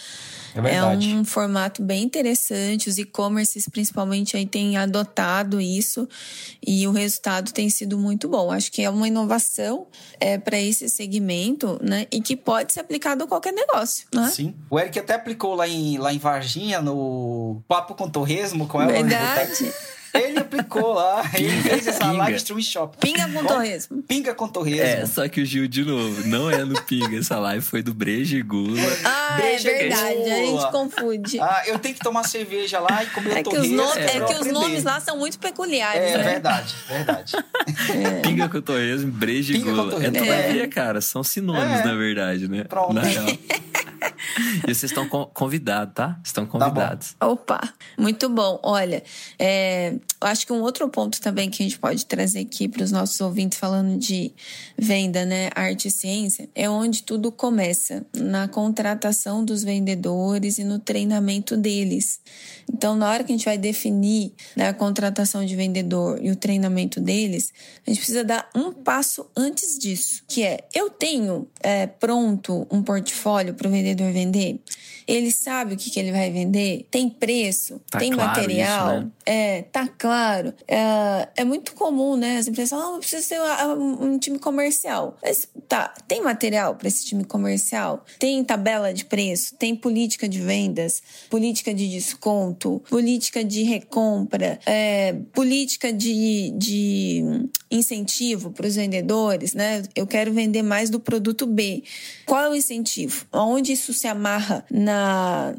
É 0.53 0.61
verdade. 0.61 1.07
um 1.15 1.23
formato 1.23 1.81
bem 1.81 2.03
interessante. 2.03 2.89
Os 2.89 2.97
e-commerces, 2.97 3.69
principalmente, 3.69 4.35
aí 4.35 4.45
têm 4.45 4.75
adotado 4.77 5.61
isso 5.61 6.07
e 6.65 6.85
o 6.87 6.91
resultado 6.91 7.51
tem 7.53 7.69
sido 7.69 7.97
muito 7.97 8.27
bom. 8.27 8.51
Acho 8.51 8.71
que 8.71 8.81
é 8.81 8.89
uma 8.89 9.07
inovação 9.07 9.87
é, 10.19 10.37
para 10.37 10.59
esse 10.59 10.89
segmento, 10.89 11.79
né? 11.81 12.05
E 12.11 12.21
que 12.21 12.35
pode 12.35 12.73
ser 12.73 12.81
aplicado 12.81 13.23
a 13.23 13.27
qualquer 13.27 13.53
negócio, 13.53 14.05
né? 14.13 14.29
Sim. 14.33 14.53
O 14.69 14.77
Eric 14.79 14.99
até 14.99 15.13
aplicou 15.13 15.55
lá 15.55 15.67
em, 15.67 15.97
lá 15.97 16.13
em 16.13 16.19
Varginha, 16.19 16.81
no 16.81 17.61
Papo 17.67 17.95
com 17.95 18.09
Torresmo, 18.09 18.67
com 18.67 18.81
ela. 18.81 18.91
Verdade. 18.91 19.73
Ele 20.13 20.39
aplicou 20.39 20.93
lá, 20.93 21.23
ele 21.33 21.61
fez 21.61 21.87
essa 21.87 21.99
Pinga. 22.05 22.17
live 22.17 22.37
stream 22.37 22.61
shop. 22.61 22.97
Pinga 22.97 23.27
com 23.29 23.45
torresmo. 23.45 24.03
Pinga 24.03 24.33
com 24.35 24.47
torresmo. 24.47 24.83
É, 24.83 25.05
só 25.05 25.27
que 25.29 25.41
o 25.41 25.45
Gil, 25.45 25.67
de 25.67 25.83
novo, 25.85 26.27
não 26.27 26.49
é 26.51 26.63
no 26.65 26.81
Pinga. 26.83 27.17
Essa 27.17 27.39
live 27.39 27.63
foi 27.63 27.81
do 27.81 27.93
Breja 27.93 28.37
e 28.37 28.41
Gula. 28.41 28.77
Ah, 29.05 29.37
Deixa 29.41 29.69
é 29.69 29.77
verdade. 29.79 30.31
A 30.31 30.35
gente 30.45 30.71
confunde. 30.71 31.39
Ah, 31.39 31.63
eu 31.65 31.79
tenho 31.79 31.95
que 31.95 32.01
tomar 32.01 32.23
cerveja 32.23 32.79
lá 32.79 33.03
e 33.03 33.07
comer 33.07 33.37
É 33.37 33.43
que, 33.43 33.49
torresmo. 33.49 33.75
nomes, 33.77 33.93
pra 33.93 34.03
é 34.03 34.17
eu 34.17 34.25
que 34.25 34.33
os 34.33 34.39
aprender. 34.39 34.51
nomes 34.53 34.83
lá 34.83 34.99
são 34.99 35.17
muito 35.17 35.39
peculiares, 35.39 36.01
É 36.11 36.17
né? 36.17 36.23
verdade, 36.23 36.75
verdade. 36.89 37.33
Pinga 38.21 38.49
com 38.49 38.61
torresmo, 38.61 39.11
breja 39.11 39.53
e 39.53 39.59
gula. 39.59 40.03
É 40.05 40.11
todavia, 40.11 40.67
cara. 40.67 40.99
São 41.01 41.23
sinônimos, 41.23 41.79
É. 41.79 41.85
na 41.85 41.95
verdade, 41.95 42.47
né? 42.47 42.63
Pronto. 42.65 42.93
Na 42.93 43.01
real. 43.01 43.25
e 44.67 44.73
vocês 44.73 44.91
estão 44.91 45.07
con- 45.07 45.25
convidados, 45.33 45.93
tá? 45.93 46.19
Estão 46.23 46.45
bom. 46.45 46.51
convidados. 46.51 47.15
Opa, 47.21 47.61
muito 47.97 48.29
bom. 48.29 48.59
Olha, 48.63 49.03
é, 49.37 49.93
eu 49.93 50.27
acho 50.27 50.45
que 50.45 50.53
um 50.53 50.61
outro 50.61 50.87
ponto 50.89 51.19
também 51.21 51.49
que 51.49 51.63
a 51.63 51.65
gente 51.65 51.79
pode 51.79 52.05
trazer 52.05 52.39
aqui 52.39 52.67
para 52.67 52.83
os 52.83 52.91
nossos 52.91 53.19
ouvintes 53.21 53.57
falando 53.57 53.97
de 53.97 54.33
venda, 54.77 55.25
né, 55.25 55.49
arte 55.55 55.87
e 55.87 55.91
ciência, 55.91 56.49
é 56.55 56.69
onde 56.69 57.03
tudo 57.03 57.31
começa, 57.31 58.05
na 58.15 58.47
contratação 58.47 59.43
dos 59.43 59.63
vendedores 59.63 60.57
e 60.57 60.63
no 60.63 60.79
treinamento 60.79 61.57
deles. 61.57 62.19
Então, 62.71 62.95
na 62.95 63.09
hora 63.09 63.23
que 63.23 63.31
a 63.31 63.35
gente 63.35 63.45
vai 63.45 63.57
definir 63.57 64.33
né, 64.55 64.69
a 64.69 64.73
contratação 64.73 65.45
de 65.45 65.55
vendedor 65.55 66.19
e 66.21 66.31
o 66.31 66.35
treinamento 66.35 66.99
deles, 66.99 67.53
a 67.85 67.89
gente 67.89 67.99
precisa 67.99 68.23
dar 68.23 68.49
um 68.55 68.71
passo 68.71 69.29
antes 69.35 69.77
disso, 69.77 70.23
que 70.27 70.43
é, 70.43 70.59
eu 70.73 70.89
tenho 70.89 71.47
é, 71.61 71.87
pronto 71.87 72.67
um 72.71 72.81
portfólio 72.81 73.53
para 73.53 73.67
o 73.67 73.71
vendedor 73.71 74.11
vender? 74.11 74.50
Okay. 74.51 74.90
Ele 75.07 75.31
sabe 75.31 75.73
o 75.73 75.77
que, 75.77 75.89
que 75.89 75.99
ele 75.99 76.11
vai 76.11 76.31
vender? 76.31 76.87
Tem 76.89 77.09
preço? 77.09 77.81
Tá 77.89 77.99
tem 77.99 78.11
claro 78.11 78.29
material? 78.29 78.87
isso, 78.87 79.05
né? 79.05 79.11
É, 79.25 79.61
tá 79.63 79.87
claro. 79.87 80.53
É, 80.67 81.27
é 81.37 81.43
muito 81.43 81.73
comum, 81.73 82.15
né? 82.15 82.37
As 82.37 82.47
empresas 82.47 82.71
falam, 82.71 82.93
ah, 82.93 82.95
eu 82.95 82.99
preciso 82.99 83.29
ter 83.29 83.39
um, 83.39 84.13
um 84.13 84.19
time 84.19 84.39
comercial. 84.39 85.17
Mas 85.21 85.47
tá, 85.67 85.93
tem 86.07 86.21
material 86.21 86.75
para 86.75 86.87
esse 86.87 87.05
time 87.05 87.23
comercial? 87.23 88.05
Tem 88.19 88.43
tabela 88.43 88.93
de 88.93 89.05
preço? 89.05 89.55
Tem 89.55 89.75
política 89.75 90.27
de 90.27 90.39
vendas? 90.39 91.01
Política 91.29 91.73
de 91.73 91.89
desconto? 91.89 92.81
Política 92.89 93.43
de 93.43 93.63
recompra? 93.63 94.59
É, 94.65 95.13
política 95.33 95.91
de, 95.93 96.51
de 96.55 97.49
incentivo 97.69 98.51
para 98.51 98.67
os 98.67 98.75
vendedores, 98.75 99.53
né? 99.53 99.83
Eu 99.95 100.05
quero 100.05 100.33
vender 100.33 100.61
mais 100.61 100.89
do 100.89 100.99
produto 100.99 101.45
B. 101.45 101.83
Qual 102.25 102.43
é 102.43 102.49
o 102.49 102.55
incentivo? 102.55 103.25
Onde 103.31 103.73
isso 103.73 103.93
se 103.93 104.07
amarra 104.07 104.65
na, 104.69 104.90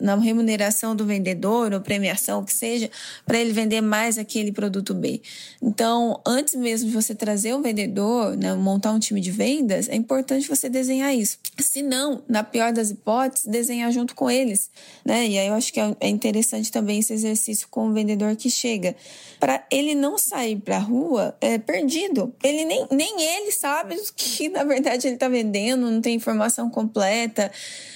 na 0.01 0.15
remuneração 0.17 0.95
do 0.95 1.05
vendedor 1.05 1.73
ou 1.73 1.81
premiação, 1.81 2.41
o 2.41 2.45
que 2.45 2.53
seja, 2.53 2.91
para 3.27 3.39
ele 3.39 3.53
vender 3.53 3.81
mais 3.81 4.19
aquele 4.19 4.53
produto 4.53 4.95
B. 4.95 5.21
Então, 5.61 6.21
antes 6.27 6.55
mesmo 6.55 6.89
de 6.89 6.95
você 6.95 7.15
trazer 7.15 7.55
um 7.55 7.63
vendedor, 7.63 8.37
né, 8.37 8.55
montar 8.55 8.93
um 8.93 8.99
time 8.99 9.21
de 9.21 9.31
vendas, 9.31 9.89
é 9.89 9.95
importante 9.95 10.49
você 10.49 10.69
desenhar 10.69 11.15
isso. 11.15 11.39
Se 11.59 11.83
não, 11.83 12.23
na 12.29 12.43
pior 12.43 12.73
das 12.73 12.91
hipóteses, 12.91 13.47
desenhar 13.47 13.91
junto 13.93 14.15
com 14.15 14.31
eles, 14.31 14.71
né? 15.05 15.27
E 15.27 15.39
aí 15.39 15.49
eu 15.49 15.55
acho 15.55 15.73
que 15.73 15.81
é 15.81 16.09
interessante 16.09 16.71
também 16.71 16.99
esse 16.99 17.13
exercício 17.13 17.67
com 17.71 17.89
o 17.89 17.93
vendedor 17.93 18.37
que 18.37 18.51
chega, 18.51 18.95
para 19.41 19.65
ele 19.71 19.95
não 19.95 20.19
sair 20.19 20.57
para 20.57 20.77
a 20.77 20.81
rua 20.81 21.37
é, 21.41 21.59
perdido. 21.59 22.35
Ele 22.43 22.65
nem, 22.65 22.87
nem 22.91 23.23
ele 23.23 23.53
sabe 23.53 23.97
o 23.97 24.03
que 24.15 24.49
na 24.49 24.65
verdade 24.65 25.07
ele 25.07 25.15
está 25.15 25.29
vendendo, 25.29 25.91
não 25.91 26.01
tem 26.01 26.15
informação 26.15 26.71
completa. 26.71 27.51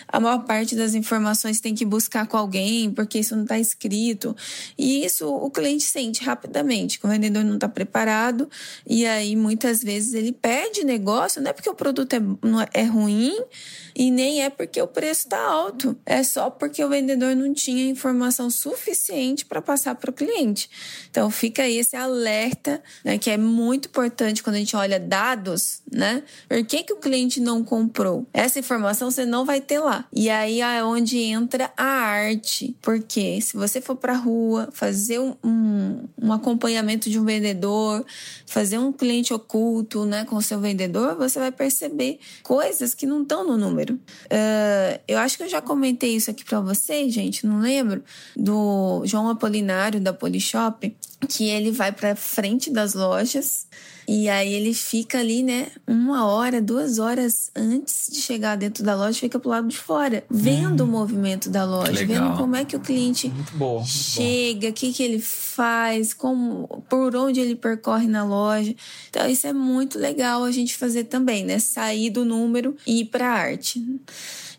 A 0.09 0.21
maior 0.21 0.45
parte 0.45 0.77
das 0.77 0.95
informações 0.95 1.26
informações 1.27 1.61
tem 1.61 1.75
que 1.75 1.85
buscar 1.85 2.27
com 2.27 2.37
alguém, 2.37 2.91
porque 2.91 3.19
isso 3.19 3.35
não 3.35 3.43
está 3.43 3.59
escrito. 3.59 4.37
E 4.79 5.05
isso 5.05 5.29
o 5.29 5.51
cliente 5.51 5.85
sente 5.85 6.23
rapidamente, 6.23 7.01
que 7.01 7.07
o 7.07 7.09
vendedor 7.09 7.45
não 7.45 7.55
está 7.55 7.69
preparado, 7.69 8.49
e 8.87 9.05
aí 9.05 9.35
muitas 9.35 9.83
vezes 9.83 10.15
ele 10.15 10.33
perde 10.33 10.85
negócio, 10.85 11.43
não 11.43 11.51
é 11.51 11.53
porque 11.53 11.69
o 11.69 11.75
produto 11.75 12.13
é, 12.15 12.21
é 12.73 12.85
ruim 12.85 13.35
e 13.95 14.11
nem 14.11 14.43
é 14.43 14.51
porque 14.51 14.81
o 14.81 14.87
preço 14.87 15.27
está 15.27 15.41
alto, 15.41 15.97
é 16.05 16.23
só 16.23 16.51
porque 16.51 16.85
o 16.85 16.89
vendedor 16.89 17.35
não 17.35 17.53
tinha 17.53 17.89
informação 17.89 18.51
suficiente 18.51 19.45
para 19.45 19.61
passar 19.61 19.95
para 19.95 20.11
o 20.11 20.13
cliente. 20.13 20.69
Então 21.11 21.31
fica 21.31 21.63
aí 21.63 21.79
esse 21.79 21.97
alerta, 21.97 22.83
né, 23.05 23.19
que 23.19 23.31
é 23.31 23.37
muito 23.37 23.89
importante 23.89 24.43
quando 24.43 24.57
a 24.57 24.59
gente 24.59 24.77
olha 24.77 25.01
dados, 25.01 25.81
né? 25.91 26.23
Por 26.49 26.63
que, 26.65 26.85
que 26.85 26.93
o 26.93 26.97
cliente 26.97 27.41
não 27.41 27.65
comprou? 27.65 28.27
Essa 28.33 28.59
informação 28.59 29.11
você 29.11 29.25
não 29.25 29.45
vai 29.45 29.61
ter 29.61 29.79
lá. 29.79 30.07
E 30.13 30.29
aí 30.29 30.61
é 30.61 30.85
onde 30.85 31.16
entra 31.25 31.73
a 31.77 31.85
arte. 31.85 32.77
Porque 32.81 33.41
se 33.41 33.57
você 33.57 33.81
for 33.81 33.97
para 33.97 34.15
a 34.15 34.17
rua 34.17 34.69
fazer 34.73 35.19
um, 35.19 35.35
um, 35.43 36.09
um, 36.21 36.33
acompanhamento 36.33 37.11
de 37.11 37.19
um 37.19 37.25
vendedor, 37.25 38.05
fazer 38.47 38.79
um 38.79 38.93
cliente 38.93 39.33
oculto 39.33 40.05
né, 40.05 40.25
com 40.25 40.37
o 40.37 40.43
seu 40.43 40.61
vendedor, 40.61 41.17
você 41.17 41.39
vai 41.39 41.53
perceber 41.53 42.19
coisas 42.43 42.95
que 42.95 43.07
não 43.07 43.23
estão 43.23 43.47
no 43.47 43.57
número. 43.57 43.95
Uh, 43.95 45.01
eu 45.07 45.19
acho 45.19 45.37
que 45.37 45.45
eu 45.45 45.49
já 45.49 45.61
comentei 45.61 46.17
isso 46.17 46.31
aqui 46.31 46.45
para 46.45 46.61
vocês, 46.61 47.13
gente, 47.13 47.47
não 47.47 47.61
lembro, 47.61 48.03
do 48.37 49.03
João 49.05 49.29
Apolinário 49.29 50.01
da 50.01 50.13
Polishop, 50.13 50.95
que 51.29 51.49
ele 51.49 51.71
vai 51.71 51.93
para 51.93 52.15
frente 52.15 52.71
das 52.71 52.95
lojas 52.95 53.67
e 54.09 54.29
aí 54.29 54.53
ele 54.55 54.73
fica 54.73 55.19
ali, 55.19 55.43
né, 55.43 55.69
uma 55.87 56.27
hora, 56.27 56.63
duas 56.63 56.99
horas 56.99 57.51
antes 57.57 58.09
de 58.13 58.21
chegar 58.21 58.57
dentro 58.57 58.85
da 58.85 58.95
loja, 58.95 59.19
fica 59.19 59.39
pro 59.39 59.51
lado 59.51 59.67
de 59.67 59.77
fora, 59.77 60.25
vendo 60.31 60.85
hum, 60.85 60.87
o 60.87 60.91
movimento 60.91 61.06
da 61.51 61.65
loja, 61.65 62.05
vendo 62.05 62.37
como 62.37 62.57
é 62.57 62.65
que 62.65 62.77
o 62.77 62.81
cliente 62.81 63.29
muito 63.29 63.57
bom, 63.57 63.77
muito 63.77 63.89
chega, 63.89 64.69
o 64.69 64.73
que, 64.73 64.93
que 64.93 65.03
ele 65.03 65.21
faz, 65.21 66.13
como, 66.13 66.85
por 66.89 67.15
onde 67.17 67.41
ele 67.41 67.55
percorre 67.57 68.07
na 68.07 68.25
loja. 68.25 68.75
Então, 69.09 69.29
isso 69.29 69.47
é 69.47 69.53
muito 69.53 69.99
legal 69.99 70.45
a 70.45 70.51
gente 70.51 70.77
fazer 70.77 71.05
também, 71.05 71.45
né? 71.45 71.59
Sair 71.59 72.11
do 72.11 72.25
número 72.25 72.77
e 72.87 73.01
ir 73.01 73.05
pra 73.07 73.29
arte. 73.29 73.85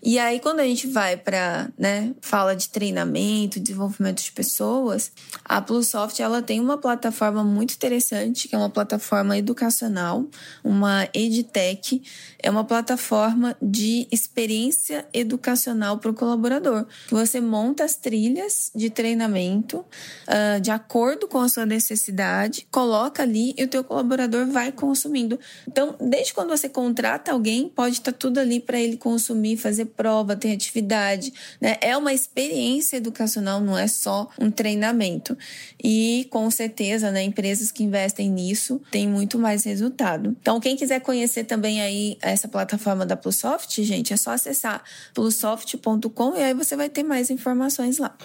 E 0.08 0.18
aí, 0.18 0.40
quando 0.40 0.62
a 0.62 0.64
gente 0.64 0.88
vai 0.88 1.18
para, 1.18 1.70
né, 1.78 2.16
fala 2.22 2.56
de 2.56 2.70
treinamento, 2.70 3.60
desenvolvimento 3.60 4.24
de 4.24 4.32
pessoas, 4.32 5.12
a 5.44 5.60
Plusoft 5.62 6.22
ela 6.22 6.42
tem 6.42 6.62
uma 6.62 6.78
plataforma 6.78 7.44
muito 7.44 7.74
interessante, 7.74 8.48
que 8.48 8.56
é 8.56 8.58
uma 8.58 8.70
plataforma 8.70 9.38
educacional, 9.38 10.26
uma 10.64 11.10
edtech, 11.14 12.02
é 12.40 12.50
uma 12.50 12.64
plataforma 12.64 13.54
de 13.62 14.08
experiência 14.10 15.06
educacional 15.14 15.98
para 15.98 16.12
o 16.12 16.14
colaborador. 16.14 16.86
Você 17.10 17.42
monta 17.42 17.84
as 17.84 17.98
trilhas 17.98 18.72
de 18.74 18.90
treinamento 18.90 19.80
uh, 19.80 20.62
de 20.62 20.72
acordo 20.72 21.28
com 21.28 21.40
a 21.40 21.50
sua 21.50 21.66
necessidade, 21.66 22.66
coloca 22.72 23.24
ali 23.24 23.54
e 23.58 23.66
o 23.66 23.68
teu 23.68 23.84
colaborador 23.84 24.48
vai 24.48 24.72
consumindo. 24.72 25.38
Então, 25.68 25.98
desde 26.00 26.34
quando 26.34 26.48
você 26.48 26.70
contrata 26.70 27.34
alguém, 27.34 27.68
pode 27.68 27.96
estar 27.96 28.14
tá 28.14 28.18
tudo 28.18 28.38
ali 28.38 28.62
para 28.62 28.80
ele 28.80 28.96
consumir, 28.96 29.58
fazer 29.58 29.97
prova, 29.98 30.36
ter 30.36 30.54
atividade, 30.54 31.34
né? 31.60 31.76
É 31.82 31.98
uma 31.98 32.14
experiência 32.14 32.98
educacional, 32.98 33.60
não 33.60 33.76
é 33.76 33.88
só 33.88 34.30
um 34.40 34.52
treinamento. 34.52 35.36
E 35.84 36.28
com 36.30 36.50
certeza, 36.52 37.12
né, 37.12 37.24
empresas 37.24 37.72
que 37.72 37.84
investem 37.84 38.30
nisso 38.30 38.80
têm 38.92 39.08
muito 39.08 39.40
mais 39.40 39.64
resultado. 39.64 40.38
Então, 40.40 40.60
quem 40.60 40.78
quiser 40.78 41.02
conhecer 41.02 41.46
também 41.46 41.82
aí 41.82 42.18
essa 42.22 42.48
plataforma 42.48 43.06
da 43.06 43.18
Plusoft, 43.18 43.84
gente, 43.84 44.14
é 44.14 44.18
só 44.18 44.32
acessar 44.32 44.84
plusoft.com 45.14 46.36
e 46.36 46.44
aí 46.44 46.54
você 46.54 46.76
vai 46.76 46.90
ter 46.90 47.04
mais 47.04 47.30
informações 47.30 47.98
lá. 47.98 48.16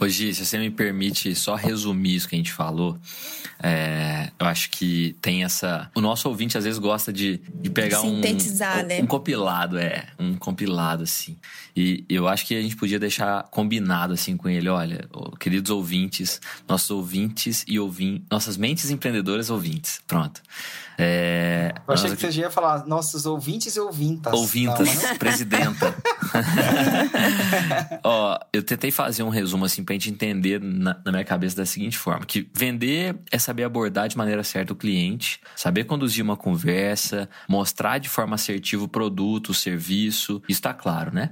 Hoje, 0.00 0.34
se 0.34 0.44
você 0.44 0.58
me 0.58 0.70
permite 0.70 1.32
só 1.34 1.54
resumir 1.54 2.16
isso 2.16 2.28
que 2.28 2.34
a 2.34 2.38
gente 2.38 2.52
falou, 2.52 2.98
é, 3.62 4.30
eu 4.38 4.46
acho 4.46 4.70
que 4.70 5.14
tem 5.22 5.44
essa. 5.44 5.88
O 5.94 6.00
nosso 6.00 6.28
ouvinte 6.28 6.58
às 6.58 6.64
vezes 6.64 6.78
gosta 6.78 7.12
de, 7.12 7.40
de 7.54 7.70
pegar 7.70 8.00
Sintetizar, 8.00 8.84
um, 8.84 8.88
né? 8.88 9.00
um 9.00 9.06
compilado, 9.06 9.78
é, 9.78 10.08
um 10.18 10.34
compilado 10.34 11.01
assim. 11.02 11.36
E 11.76 12.04
eu 12.08 12.28
acho 12.28 12.46
que 12.46 12.54
a 12.54 12.62
gente 12.62 12.76
podia 12.76 12.98
deixar 12.98 13.44
combinado 13.44 14.14
assim 14.14 14.36
com 14.36 14.48
ele, 14.48 14.68
olha, 14.68 15.08
queridos 15.38 15.70
ouvintes, 15.70 16.40
nossos 16.68 16.90
ouvintes 16.90 17.64
e 17.66 17.78
ouvin, 17.78 18.24
nossas 18.30 18.56
mentes 18.56 18.90
empreendedoras 18.90 19.50
ouvintes, 19.50 20.00
pronto. 20.06 20.42
É, 21.02 21.74
eu 21.86 21.94
achei 21.94 22.10
que 22.10 22.16
você 22.16 22.30
já 22.30 22.42
ia 22.42 22.50
falar 22.50 22.86
nossos 22.86 23.26
ouvintes 23.26 23.74
e 23.74 23.80
ouvintas. 23.80 24.32
Ouvintas, 24.32 25.02
Não, 25.02 25.16
presidenta. 25.16 25.94
Ó, 28.04 28.38
eu 28.52 28.62
tentei 28.62 28.90
fazer 28.90 29.22
um 29.22 29.28
resumo 29.28 29.64
assim 29.64 29.82
pra 29.82 29.94
gente 29.94 30.10
entender 30.10 30.60
na, 30.60 30.96
na, 31.04 31.12
minha 31.12 31.24
cabeça 31.24 31.56
da 31.56 31.66
seguinte 31.66 31.98
forma: 31.98 32.24
que 32.24 32.48
vender 32.54 33.16
é 33.30 33.38
saber 33.38 33.64
abordar 33.64 34.08
de 34.08 34.16
maneira 34.16 34.44
certa 34.44 34.72
o 34.72 34.76
cliente, 34.76 35.40
saber 35.56 35.84
conduzir 35.84 36.24
uma 36.24 36.36
conversa, 36.36 37.28
mostrar 37.48 37.98
de 37.98 38.08
forma 38.08 38.34
assertiva 38.34 38.84
o 38.84 38.88
produto, 38.88 39.50
o 39.50 39.54
serviço, 39.54 40.42
isso 40.48 40.62
tá 40.62 40.72
claro, 40.72 41.12
né? 41.12 41.30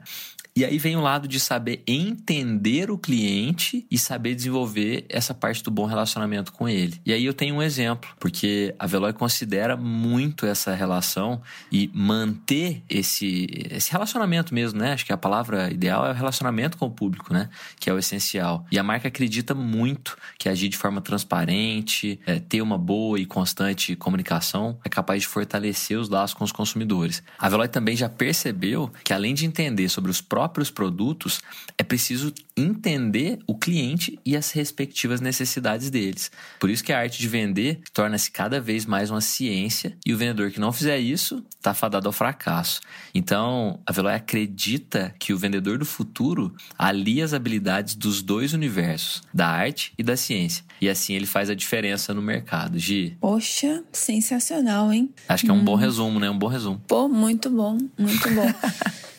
E 0.55 0.65
aí 0.65 0.79
vem 0.79 0.97
o 0.97 1.01
lado 1.01 1.29
de 1.29 1.39
saber 1.39 1.83
entender 1.87 2.91
o 2.91 2.99
cliente 2.99 3.87
e 3.91 3.97
saber 3.97 4.35
desenvolver 4.35 5.07
essa 5.09 5.33
parte 5.33 5.63
do 5.63 5.71
bom 5.71 5.87
relacionamento 5.87 6.53
com 6.53 6.69
ele. 6.69 7.01
E 7.07 7.13
aí 7.13 7.25
eu 7.25 7.33
tenho 7.33 7.55
um 7.55 7.63
exemplo, 7.63 8.11
porque 8.19 8.75
a 8.79 8.87
Veloy 8.87 9.13
considera 9.13 9.77
muito 9.77 10.45
essa 10.45 10.75
relação 10.75 11.41
e 11.71 11.91
manter 11.95 12.83
esse, 12.91 13.47
esse 13.71 13.93
relacionamento 13.93 14.53
mesmo, 14.53 14.79
né? 14.79 14.93
Acho 14.93 15.07
que 15.07 15.13
a 15.13 15.17
palavra 15.17 15.73
ideal 15.73 16.07
é 16.07 16.11
o 16.11 16.15
relacionamento 16.15 16.77
com 16.77 16.87
o 16.87 16.91
público, 16.91 17.33
né? 17.33 17.49
Que 17.79 17.89
é 17.89 17.95
o 17.95 17.99
essencial. 17.99 18.67
E 18.73 18.79
a 18.79 18.83
marca 18.83 19.09
acredita 19.09 19.55
muito 19.55 20.17
que 20.37 20.49
agir 20.49 20.69
de 20.69 20.77
forma 20.77 21.01
transparente, 21.01 22.21
é, 22.27 22.41
ter 22.41 22.61
uma 22.61 22.77
boa 22.77 23.19
e 23.19 23.25
constante 23.25 23.95
comunicação 23.97 24.79
é 24.85 24.89
capaz 24.89 25.23
de 25.23 25.29
fortalecer 25.29 25.99
os 25.99 26.09
laços 26.09 26.35
com 26.35 26.45
os 26.45 26.53
consumidores. 26.53 27.23
A 27.39 27.49
Veloy 27.49 27.69
também 27.69 27.97
já 27.97 28.09
percebeu 28.09 28.91
que 29.05 29.13
além 29.13 29.33
de 29.33 29.47
entender 29.47 29.89
sobre 29.89 30.11
os 30.11 30.21
próprios 30.21 30.50
próprios 30.51 30.71
produtos, 30.71 31.41
é 31.79 31.85
preciso 31.85 32.35
entender 32.57 33.39
o 33.47 33.57
cliente 33.57 34.19
e 34.27 34.37
as 34.37 34.51
respectivas 34.51 35.21
necessidades 35.21 35.89
deles. 35.91 36.31
Por 36.59 36.69
isso 36.69 36.83
que 36.83 36.93
a 36.93 36.99
arte 36.99 37.19
de 37.19 37.29
vender 37.29 37.81
torna-se 37.95 38.31
cada 38.31 38.61
vez 38.61 38.85
mais 38.85 39.11
uma 39.11 39.21
ciência 39.21 39.97
e 40.05 40.13
o 40.13 40.19
vendedor 40.19 40.51
que 40.51 40.61
não 40.61 40.73
fizer 40.73 40.99
isso 40.99 41.45
está 41.57 41.73
fadado 41.73 42.09
ao 42.09 42.13
fracasso. 42.13 42.81
Então, 43.15 43.81
a 43.87 43.93
Veloy 43.93 44.13
acredita 44.13 45.15
que 45.19 45.33
o 45.33 45.39
vendedor 45.39 45.79
do 45.79 45.87
futuro 45.87 46.55
alia 46.77 47.25
as 47.25 47.33
habilidades 47.33 47.95
dos 47.95 48.21
dois 48.21 48.53
universos, 48.53 49.23
da 49.33 49.47
arte 49.47 49.93
e 49.97 50.03
da 50.03 50.17
ciência. 50.17 50.65
E 50.81 50.89
assim 50.89 51.15
ele 51.15 51.27
faz 51.27 51.49
a 51.49 51.55
diferença 51.55 52.13
no 52.13 52.21
mercado. 52.21 52.79
Gi. 52.79 53.17
Poxa, 53.21 53.85
sensacional, 53.93 54.93
hein? 54.93 55.11
Acho 55.29 55.45
que 55.45 55.51
é 55.51 55.55
um 55.55 55.59
hum. 55.59 55.65
bom 55.65 55.77
resumo, 55.77 56.19
né? 56.19 56.29
Um 56.29 56.39
bom 56.39 56.49
resumo. 56.49 56.83
Pô, 56.89 57.09
muito 57.09 57.49
bom, 57.49 57.79
muito 57.97 58.29
bom. 58.31 58.47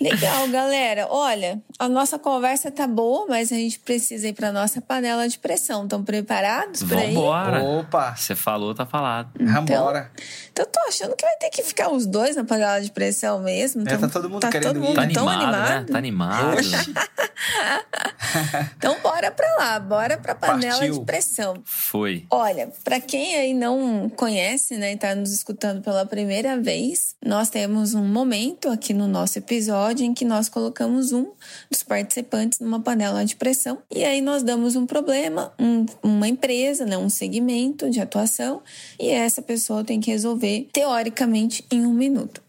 Legal, 0.00 0.48
galera. 0.50 1.06
Olha, 1.10 1.60
a 1.78 1.88
nossa 1.88 2.18
conversa 2.18 2.70
tá 2.70 2.86
boa, 2.86 3.26
mas 3.28 3.52
a 3.52 3.56
gente 3.56 3.78
precisa 3.80 4.28
ir 4.28 4.32
para 4.32 4.52
nossa 4.52 4.80
panela 4.80 5.28
de 5.28 5.38
pressão. 5.38 5.84
Estão 5.84 6.02
preparados 6.02 6.82
para 6.82 7.04
ir? 7.04 7.14
Vambora. 7.14 7.62
Opa! 7.62 8.14
Você 8.16 8.34
falou, 8.34 8.74
tá 8.74 8.86
falado. 8.86 9.30
Então, 9.38 9.54
Vambora. 9.54 10.10
Então, 10.52 10.64
tô 10.66 10.80
achando 10.88 11.16
que 11.16 11.24
vai 11.24 11.36
ter 11.36 11.50
que 11.50 11.62
ficar 11.62 11.90
os 11.90 12.06
dois 12.06 12.36
na 12.36 12.44
panela 12.44 12.80
de 12.80 12.90
pressão 12.90 13.40
mesmo. 13.40 13.82
Então, 13.82 13.94
é, 13.94 13.98
tá 13.98 14.08
todo 14.08 14.30
mundo 14.30 14.40
tá 14.40 14.50
querendo 14.50 14.74
todo 14.74 14.80
mundo 14.80 14.94
Tá 14.94 15.02
animado, 15.02 15.42
animado, 15.42 15.68
né? 15.68 15.86
Tá 15.90 15.98
animado. 15.98 16.56
então, 18.76 18.96
bora 19.02 19.30
pra 19.30 19.54
lá. 19.56 19.80
Bora 19.80 20.16
pra 20.16 20.34
panela 20.34 20.78
Partiu. 20.78 20.98
de 20.98 21.04
pressão. 21.04 21.54
Foi. 21.64 22.26
Olha, 22.30 22.70
para 22.84 23.00
quem 23.00 23.36
aí 23.36 23.54
não 23.54 24.08
conhece, 24.08 24.76
né, 24.76 24.92
e 24.92 24.96
tá 24.96 25.14
nos 25.14 25.32
escutando 25.32 25.82
pela 25.82 26.04
primeira 26.04 26.60
vez, 26.60 27.14
nós 27.24 27.48
temos 27.48 27.94
um 27.94 28.04
momento 28.04 28.68
aqui 28.68 28.92
no 28.92 29.06
nosso 29.06 29.38
episódio 29.38 29.87
episódio 29.88 30.04
em 30.04 30.14
que 30.14 30.24
nós 30.24 30.48
colocamos 30.48 31.12
um 31.12 31.32
dos 31.70 31.82
participantes 31.82 32.60
numa 32.60 32.80
panela 32.80 33.24
de 33.24 33.36
pressão 33.36 33.78
e 33.90 34.04
aí 34.04 34.20
nós 34.20 34.42
damos 34.42 34.76
um 34.76 34.86
problema, 34.86 35.52
um, 35.58 35.86
uma 36.02 36.28
empresa, 36.28 36.84
né, 36.84 36.96
um 36.96 37.08
segmento 37.08 37.88
de 37.90 38.00
atuação 38.00 38.62
e 38.98 39.08
essa 39.08 39.40
pessoa 39.40 39.82
tem 39.84 40.00
que 40.00 40.10
resolver 40.10 40.68
teoricamente 40.72 41.64
em 41.70 41.86
um 41.86 41.92
minuto. 41.92 42.42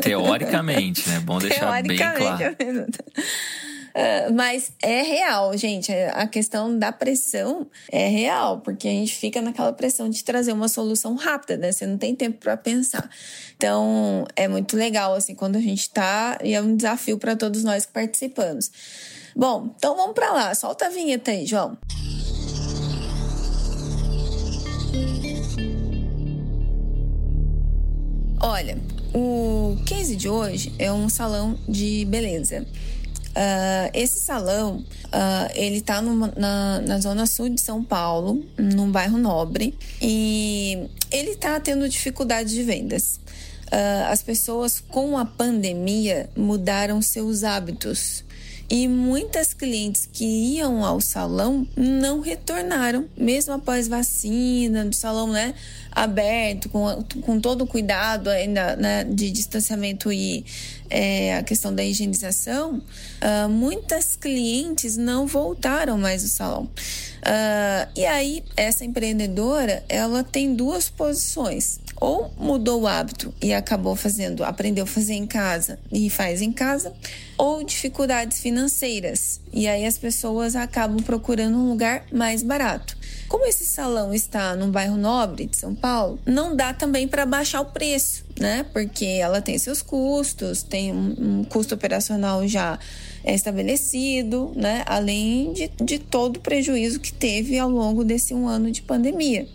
Teoricamente, 0.00 1.08
né? 1.08 1.20
Bom 1.20 1.38
deixar 1.38 1.82
bem 1.82 1.96
claro. 1.96 2.56
Um 2.60 2.66
minuto. 2.66 2.98
Uh, 3.94 4.32
mas 4.34 4.72
é 4.82 5.02
real, 5.02 5.56
gente. 5.56 5.92
A 6.12 6.26
questão 6.26 6.78
da 6.78 6.90
pressão 6.90 7.66
é 7.90 8.08
real, 8.08 8.60
porque 8.60 8.88
a 8.88 8.90
gente 8.90 9.14
fica 9.14 9.42
naquela 9.42 9.72
pressão 9.72 10.08
de 10.08 10.24
trazer 10.24 10.52
uma 10.52 10.68
solução 10.68 11.14
rápida, 11.14 11.56
né? 11.56 11.72
Você 11.72 11.86
não 11.86 11.98
tem 11.98 12.14
tempo 12.14 12.38
para 12.38 12.56
pensar. 12.56 13.08
Então, 13.56 14.26
é 14.34 14.48
muito 14.48 14.76
legal, 14.76 15.14
assim, 15.14 15.34
quando 15.34 15.56
a 15.56 15.60
gente 15.60 15.90
tá. 15.90 16.38
E 16.42 16.54
é 16.54 16.60
um 16.60 16.74
desafio 16.74 17.18
para 17.18 17.36
todos 17.36 17.62
nós 17.62 17.84
que 17.84 17.92
participamos. 17.92 18.70
Bom, 19.36 19.70
então 19.76 19.96
vamos 19.96 20.14
para 20.14 20.32
lá. 20.32 20.54
Solta 20.54 20.86
a 20.86 20.90
vinheta 20.90 21.30
aí, 21.30 21.46
João. 21.46 21.76
Olha, 28.44 28.76
o 29.14 29.76
case 29.86 30.16
de 30.16 30.28
hoje 30.28 30.72
é 30.78 30.92
um 30.92 31.08
salão 31.08 31.58
de 31.68 32.04
beleza. 32.06 32.66
Uh, 33.32 33.88
esse 33.94 34.20
salão, 34.20 34.84
uh, 35.06 35.52
ele 35.54 35.80
tá 35.80 36.02
na, 36.02 36.80
na 36.80 36.98
zona 37.00 37.24
sul 37.24 37.48
de 37.48 37.60
São 37.60 37.82
Paulo, 37.82 38.44
num 38.58 38.90
bairro 38.90 39.16
nobre, 39.16 39.74
e 40.00 40.86
ele 41.10 41.34
tá 41.36 41.58
tendo 41.58 41.88
dificuldade 41.88 42.50
de 42.54 42.62
vendas. 42.62 43.18
Uh, 43.68 44.10
as 44.10 44.22
pessoas 44.22 44.80
com 44.86 45.16
a 45.16 45.24
pandemia 45.24 46.28
mudaram 46.36 47.00
seus 47.00 47.42
hábitos. 47.42 48.22
E 48.68 48.88
muitas 48.88 49.52
clientes 49.52 50.08
que 50.10 50.24
iam 50.24 50.84
ao 50.84 51.00
salão 51.00 51.66
não 51.76 52.20
retornaram, 52.20 53.06
mesmo 53.16 53.52
após 53.52 53.86
vacina, 53.86 54.84
do 54.84 54.94
salão 54.94 55.28
né, 55.28 55.54
aberto, 55.90 56.68
com, 56.68 57.04
com 57.22 57.40
todo 57.40 57.64
o 57.64 57.66
cuidado 57.66 58.30
ainda 58.30 58.76
né, 58.76 59.04
de 59.04 59.30
distanciamento 59.30 60.10
e 60.10 60.44
é, 60.88 61.36
a 61.36 61.42
questão 61.42 61.74
da 61.74 61.82
higienização, 61.82 62.76
uh, 62.76 63.48
muitas 63.48 64.14
clientes 64.14 64.96
não 64.96 65.26
voltaram 65.26 65.96
mais 65.96 66.22
ao 66.22 66.28
salão. 66.28 66.64
Uh, 66.64 67.88
e 67.96 68.04
aí, 68.04 68.44
essa 68.56 68.84
empreendedora, 68.84 69.84
ela 69.88 70.22
tem 70.22 70.54
duas 70.54 70.90
posições. 70.90 71.78
Ou 72.02 72.34
mudou 72.36 72.82
o 72.82 72.86
hábito 72.88 73.32
e 73.40 73.54
acabou 73.54 73.94
fazendo, 73.94 74.42
aprendeu 74.42 74.82
a 74.82 74.86
fazer 74.88 75.14
em 75.14 75.24
casa 75.24 75.78
e 75.92 76.10
faz 76.10 76.42
em 76.42 76.50
casa, 76.50 76.92
ou 77.38 77.62
dificuldades 77.62 78.40
financeiras. 78.40 79.40
E 79.52 79.68
aí 79.68 79.86
as 79.86 79.98
pessoas 79.98 80.56
acabam 80.56 81.00
procurando 81.00 81.56
um 81.56 81.68
lugar 81.68 82.04
mais 82.12 82.42
barato. 82.42 82.98
Como 83.28 83.46
esse 83.46 83.64
salão 83.64 84.12
está 84.12 84.56
num 84.56 84.68
bairro 84.68 84.96
nobre 84.96 85.46
de 85.46 85.56
São 85.56 85.76
Paulo, 85.76 86.18
não 86.26 86.56
dá 86.56 86.74
também 86.74 87.06
para 87.06 87.24
baixar 87.24 87.60
o 87.60 87.66
preço, 87.66 88.24
né? 88.36 88.66
Porque 88.72 89.04
ela 89.04 89.40
tem 89.40 89.56
seus 89.56 89.80
custos, 89.80 90.64
tem 90.64 90.90
um, 90.90 91.44
custo 91.44 91.76
operacional 91.76 92.48
já 92.48 92.80
estabelecido, 93.24 94.52
né? 94.56 94.82
Além 94.86 95.52
de, 95.52 95.70
de 95.80 96.00
todo 96.00 96.38
o 96.38 96.40
prejuízo 96.40 96.98
que 96.98 97.12
teve 97.12 97.60
ao 97.60 97.70
longo 97.70 98.02
desse 98.02 98.34
um 98.34 98.48
ano 98.48 98.72
de 98.72 98.82
pandemia. 98.82 99.46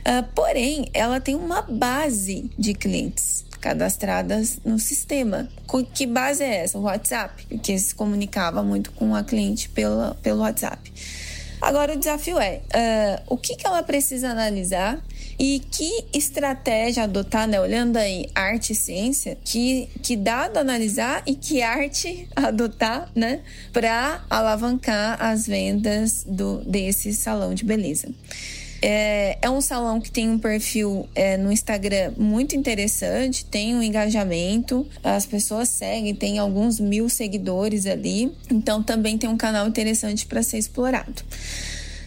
Uh, 0.00 0.22
porém, 0.34 0.88
ela 0.92 1.20
tem 1.20 1.34
uma 1.34 1.62
base 1.62 2.50
de 2.58 2.74
clientes 2.74 3.44
cadastradas 3.60 4.58
no 4.64 4.78
sistema. 4.78 5.48
Que 5.94 6.06
base 6.06 6.42
é 6.42 6.64
essa? 6.64 6.78
O 6.78 6.82
WhatsApp, 6.82 7.46
porque 7.46 7.78
se 7.78 7.94
comunicava 7.94 8.62
muito 8.62 8.90
com 8.92 9.14
a 9.14 9.22
cliente 9.22 9.68
pela, 9.68 10.16
pelo 10.22 10.40
WhatsApp. 10.40 10.90
Agora, 11.60 11.92
o 11.92 11.96
desafio 11.96 12.40
é 12.40 12.62
uh, 12.74 13.34
o 13.34 13.36
que, 13.36 13.54
que 13.54 13.66
ela 13.66 13.82
precisa 13.82 14.30
analisar 14.30 14.98
e 15.38 15.60
que 15.70 16.06
estratégia 16.12 17.04
adotar, 17.04 17.46
né? 17.46 17.60
Olhando 17.60 17.98
aí 17.98 18.30
arte 18.34 18.72
e 18.72 18.74
ciência, 18.74 19.36
que, 19.44 19.88
que 20.02 20.16
dado 20.16 20.56
analisar 20.56 21.22
e 21.26 21.34
que 21.34 21.60
arte 21.60 22.26
adotar, 22.36 23.10
né? 23.14 23.40
Para 23.72 24.24
alavancar 24.30 25.22
as 25.22 25.46
vendas 25.46 26.24
do, 26.26 26.64
desse 26.64 27.12
salão 27.12 27.52
de 27.52 27.64
beleza. 27.64 28.08
É, 28.82 29.38
é 29.42 29.50
um 29.50 29.60
salão 29.60 30.00
que 30.00 30.10
tem 30.10 30.30
um 30.30 30.38
perfil 30.38 31.08
é, 31.14 31.36
no 31.36 31.52
Instagram 31.52 32.14
muito 32.16 32.56
interessante, 32.56 33.44
tem 33.44 33.74
um 33.74 33.82
engajamento, 33.82 34.86
as 35.04 35.26
pessoas 35.26 35.68
seguem, 35.68 36.14
tem 36.14 36.38
alguns 36.38 36.80
mil 36.80 37.08
seguidores 37.08 37.84
ali, 37.84 38.32
então 38.50 38.82
também 38.82 39.18
tem 39.18 39.28
um 39.28 39.36
canal 39.36 39.68
interessante 39.68 40.24
para 40.24 40.42
ser 40.42 40.58
explorado. 40.58 41.22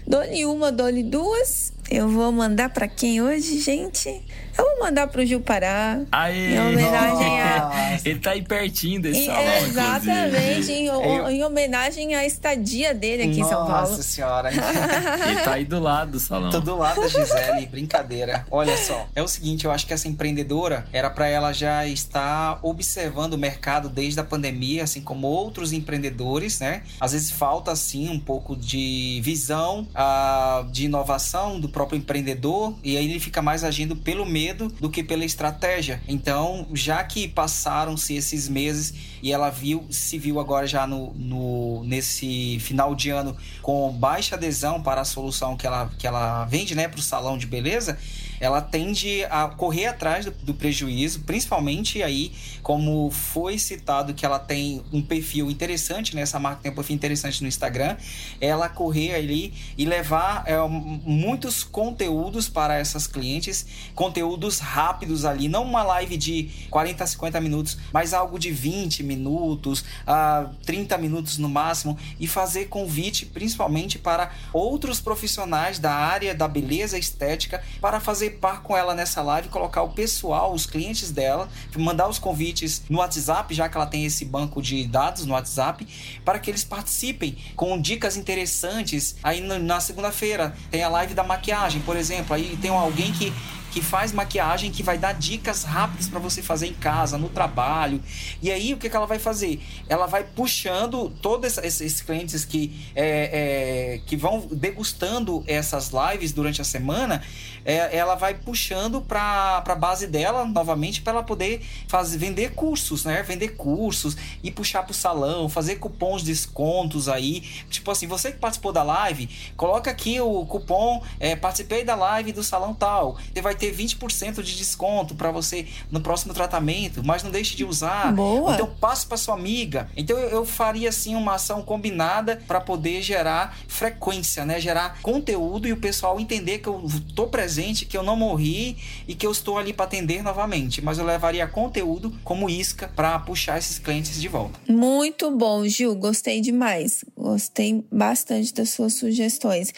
Dole 0.06 0.46
uma, 0.46 0.72
dole 0.72 1.04
duas. 1.04 1.72
Eu 1.90 2.10
vou 2.10 2.32
mandar 2.32 2.70
para 2.70 2.88
quem 2.88 3.22
hoje, 3.22 3.60
gente? 3.60 4.22
Eu 4.58 4.64
vou 4.64 4.80
mandar 4.80 5.08
pro 5.08 5.26
Gil 5.26 5.42
Pará. 5.42 6.02
Aê, 6.12 6.54
em 6.54 6.60
homenagem 6.60 7.42
a. 7.42 8.00
Ele 8.06 8.20
tá 8.20 8.32
aí 8.32 8.42
pertinho 8.44 9.02
desse 9.02 9.26
salão. 9.26 9.58
Exatamente, 9.58 10.72
em, 10.72 10.86
eu... 10.86 11.30
em, 11.30 11.44
homenagem 11.44 12.16
à 12.16 12.26
estadia 12.26 12.94
dele 12.94 13.24
aqui 13.24 13.40
Nossa 13.40 13.54
em 13.54 13.56
São 13.56 13.68
Paulo. 13.68 13.90
Nossa 13.90 14.04
senhora. 14.04 14.52
Ele 15.28 15.42
tá 15.42 15.54
aí 15.54 15.66
do 15.66 15.80
lado 15.80 16.12
do 16.12 16.20
salão. 16.20 16.52
Tô 16.52 16.60
do 16.60 16.78
lado 16.78 17.02
da 17.02 17.08
Gisele, 17.08 17.66
brincadeira. 17.66 18.46
Olha 18.52 18.78
só, 18.78 19.08
é 19.16 19.24
o 19.24 19.28
seguinte, 19.28 19.66
eu 19.66 19.72
acho 19.72 19.88
que 19.88 19.94
essa 19.94 20.08
empreendedora 20.08 20.86
era 20.94 21.10
para 21.10 21.28
ela 21.28 21.52
já 21.52 21.86
estar 21.88 22.60
observando 22.62 23.34
o 23.34 23.38
mercado 23.38 23.90
desde 23.90 24.20
a 24.20 24.24
pandemia, 24.24 24.84
assim 24.84 25.02
como 25.02 25.28
outros 25.28 25.74
empreendedores, 25.74 26.60
né? 26.60 26.84
Às 27.00 27.14
vezes 27.14 27.32
falta, 27.32 27.72
assim, 27.72 28.10
um 28.10 28.20
pouco 28.20 28.56
de 28.56 29.20
visão, 29.24 29.88
uh, 29.96 30.70
de 30.72 30.86
inovação 30.86 31.60
do 31.60 31.70
próprio 31.70 31.98
empreendedor, 31.98 32.76
e 32.84 32.98
aí 32.98 33.10
ele 33.10 33.20
fica 33.20 33.42
mais 33.42 33.64
agindo 33.64 33.96
pelo 33.96 34.26
meio 34.26 34.43
medo 34.44 34.68
do 34.80 34.90
que 34.90 35.02
pela 35.02 35.24
estratégia. 35.24 36.02
Então, 36.08 36.68
já 36.74 37.02
que 37.04 37.28
passaram-se 37.28 38.14
esses 38.16 38.50
meses 38.50 38.94
e 39.22 39.32
ela 39.32 39.50
viu, 39.50 39.86
se 39.90 40.20
viu 40.20 40.40
agora 40.40 40.68
já 40.68 40.86
no, 40.86 41.14
no, 41.14 41.84
nesse 41.86 42.60
final 42.60 42.94
de 42.94 43.10
ano 43.10 43.38
com 43.62 43.90
baixa 43.92 44.36
adesão 44.36 44.82
para 44.82 45.02
a 45.02 45.06
solução 45.06 45.56
que 45.56 45.66
ela, 45.66 45.90
que 45.98 46.06
ela 46.06 46.44
vende, 46.46 46.76
né, 46.76 46.88
para 46.90 47.00
o 47.00 47.04
salão 47.04 47.38
de 47.38 47.48
beleza, 47.48 47.98
ela 48.44 48.62
tende 48.62 49.24
a 49.30 49.48
correr 49.48 49.86
atrás 49.86 50.26
do, 50.26 50.32
do, 50.32 50.54
prejuízo, 50.54 51.22
principalmente 51.22 52.04
aí, 52.04 52.34
como 52.62 53.10
foi 53.10 53.58
citado 53.58 54.14
que 54.14 54.26
ela 54.26 54.38
tem 54.38 54.84
um 54.92 55.02
perfil 55.02 55.50
interessante, 55.50 56.14
né? 56.14 56.24
Essa 56.24 56.42
marca 56.42 56.62
tem 56.62 56.70
um 56.70 56.76
perfil 56.76 56.94
interessante 56.94 57.42
no 57.42 57.48
Instagram, 57.48 57.96
ela 58.42 58.68
correr 58.68 59.16
ali 59.16 59.54
e 59.78 59.86
levar 59.86 60.44
é, 60.46 60.58
muitos 60.68 61.64
conteúdos 61.64 62.50
para 62.50 62.78
essas 62.78 63.08
clientes, 63.08 63.66
conteúdos 63.96 64.60
rápidos 64.60 65.24
ali, 65.24 65.48
não 65.48 65.64
uma 65.64 65.84
live 65.84 66.18
de 66.18 66.50
40 66.70 67.02
a 67.02 67.08
50 67.08 67.40
minutos, 67.40 67.78
mas 67.94 68.14
algo 68.14 68.38
de 68.38 68.52
20 68.52 69.04
minutos, 69.04 69.86
a 70.06 70.50
30 70.66 70.98
minutos 70.98 71.38
no 71.38 71.48
máximo, 71.48 71.98
e 72.20 72.28
fazer 72.28 72.66
convite 72.66 73.26
principalmente 73.26 73.98
para 73.98 74.34
outros 74.52 75.00
profissionais 75.00 75.80
da 75.80 75.94
área 75.94 76.36
da 76.36 76.46
beleza 76.46 76.98
estética 76.98 77.64
para 77.80 78.02
fazer 78.02 78.33
par 78.34 78.62
com 78.62 78.76
ela 78.76 78.94
nessa 78.94 79.22
live, 79.22 79.50
colocar 79.50 79.82
o 79.84 79.90
pessoal, 79.90 80.54
os 80.54 80.66
clientes 80.66 81.12
dela, 81.12 81.48
mandar 81.76 82.08
os 82.08 82.20
convites 82.20 82.84
no 82.90 83.00
WhatsApp, 83.00 83.54
já 83.54 83.70
que 83.70 83.78
ela 83.78 83.86
tem 83.86 84.06
esse 84.06 84.26
banco 84.26 84.62
de 84.62 84.86
dados 84.88 85.26
no 85.26 85.34
WhatsApp, 85.34 85.88
para 86.26 86.40
que 86.40 86.50
eles 86.52 86.64
participem 86.64 87.38
com 87.56 87.80
dicas 87.80 88.18
interessantes. 88.18 89.16
Aí 89.24 89.42
na 89.42 89.80
segunda-feira 89.80 90.56
tem 90.70 90.84
a 90.84 90.90
live 90.90 91.14
da 91.14 91.24
maquiagem, 91.24 91.82
por 91.82 91.96
exemplo, 91.96 92.36
aí 92.36 92.58
tem 92.62 92.72
alguém 92.72 93.12
que 93.12 93.34
que 93.74 93.82
faz 93.82 94.12
maquiagem 94.12 94.70
que 94.70 94.84
vai 94.84 95.00
dar 95.00 95.14
dicas 95.14 95.64
rápidas 95.64 96.08
para 96.08 96.20
você 96.20 96.44
fazer 96.44 96.68
em 96.68 96.76
casa, 96.76 97.18
no 97.18 97.28
trabalho. 97.28 98.00
E 98.40 98.52
aí 98.52 98.72
o 98.72 98.78
que, 98.78 98.88
que 98.88 98.96
ela 98.96 99.08
vai 99.08 99.18
fazer? 99.18 99.60
Ela 99.90 100.06
vai 100.06 100.24
puxando 100.24 101.10
todos 101.24 101.58
esses 101.58 102.00
clientes 102.00 102.46
que, 102.46 102.72
é, 102.96 103.96
é, 103.96 104.02
que 104.06 104.16
vão 104.16 104.48
degustando 104.52 105.44
essas 105.48 105.90
lives 105.92 106.32
durante 106.32 106.62
a 106.62 106.64
semana, 106.64 107.24
é, 107.66 107.98
ela 107.98 108.14
vai 108.14 108.36
puxando 108.36 109.02
para 109.02 109.64
a 109.66 109.76
base 109.76 110.06
dela 110.06 110.46
novamente 110.46 111.02
para 111.02 111.14
ela 111.14 111.24
poder 111.24 111.66
fazer, 111.88 112.18
vender 112.18 112.52
cursos, 112.52 113.06
né? 113.06 113.24
Vender 113.24 113.56
cursos 113.56 114.16
e 114.44 114.52
puxar 114.52 114.84
para 114.84 114.92
o 114.92 114.94
salão, 114.94 115.50
fazer 115.50 115.78
cupons 115.78 116.22
de 116.22 116.28
descontos 116.28 117.10
aí. 117.10 117.42
Tipo 117.70 117.90
assim, 117.90 118.06
você 118.06 118.32
que 118.32 118.38
participou 118.38 118.72
da 118.72 118.84
live, 118.84 119.30
coloca 119.56 119.90
aqui 119.90 120.20
o 120.20 120.46
cupom, 120.46 121.02
é, 121.20 121.36
participei 121.36 121.84
da 121.84 121.96
live 121.96 122.32
do 122.34 122.44
salão 122.44 122.74
tal. 122.74 123.18
Você 123.34 123.42
vai 123.42 123.56
ter 123.56 123.63
20% 123.72 124.42
de 124.42 124.56
desconto 124.56 125.16
para 125.16 125.32
você 125.32 125.68
no 125.92 126.02
próximo 126.02 126.34
tratamento, 126.34 127.04
mas 127.04 127.24
não 127.24 127.32
deixe 127.32 127.56
de 127.56 127.64
usar. 127.64 128.14
Boa. 128.14 128.54
Então 128.54 128.68
passe 128.80 129.06
para 129.06 129.18
sua 129.18 129.36
amiga. 129.36 129.90
Então 129.96 130.18
eu, 130.18 130.46
faria 130.46 130.90
assim 130.90 131.16
uma 131.16 131.36
ação 131.36 131.62
combinada 131.62 132.42
para 132.48 132.60
poder 132.60 133.02
gerar 133.02 133.58
frequência, 133.68 134.46
né? 134.46 134.60
Gerar 134.60 135.02
conteúdo 135.02 135.68
e 135.68 135.74
o 135.74 135.78
pessoal 135.78 136.20
entender 136.20 136.60
que 136.60 136.68
eu 136.68 136.84
tô 137.16 137.28
presente, 137.28 137.86
que 137.86 137.98
eu 137.98 138.04
não 138.04 138.16
morri 138.16 138.78
e 139.08 139.16
que 139.16 139.26
eu 139.26 139.32
estou 139.32 139.58
ali 139.58 139.74
para 139.74 139.86
atender 139.86 140.22
novamente. 140.22 140.82
Mas 140.82 140.98
eu 140.98 141.06
levaria 141.06 141.48
conteúdo 141.48 142.14
como 142.24 142.50
isca 142.50 142.92
para 142.96 143.18
puxar 143.20 143.58
esses 143.58 143.80
clientes 143.80 144.20
de 144.20 144.28
volta. 144.28 144.60
Muito 144.68 145.32
bom, 145.32 145.66
Gil. 145.68 145.96
Gostei 145.96 146.42
demais. 146.42 147.06
Gostei 147.18 147.84
bastante 147.92 148.54
das 148.54 148.70
suas 148.72 148.94
sugestões. 148.94 149.74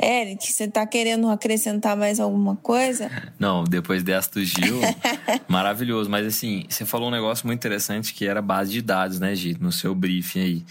Eric, 0.00 0.52
você 0.52 0.64
está 0.64 0.86
querendo 0.86 1.28
acrescentar 1.28 1.96
mais 1.96 2.20
alguma 2.20 2.56
coisa? 2.56 3.10
Não, 3.38 3.64
depois 3.64 4.02
dessa 4.02 4.30
do 4.32 4.44
Gil, 4.44 4.80
maravilhoso. 5.48 6.08
Mas 6.10 6.26
assim, 6.26 6.64
você 6.68 6.84
falou 6.84 7.08
um 7.08 7.12
negócio 7.12 7.46
muito 7.46 7.58
interessante 7.58 8.14
que 8.14 8.26
era 8.26 8.40
base 8.40 8.70
de 8.70 8.82
dados, 8.82 9.20
né, 9.20 9.34
Gil? 9.34 9.56
No 9.60 9.72
seu 9.72 9.94
briefing 9.94 10.40
aí. 10.40 10.64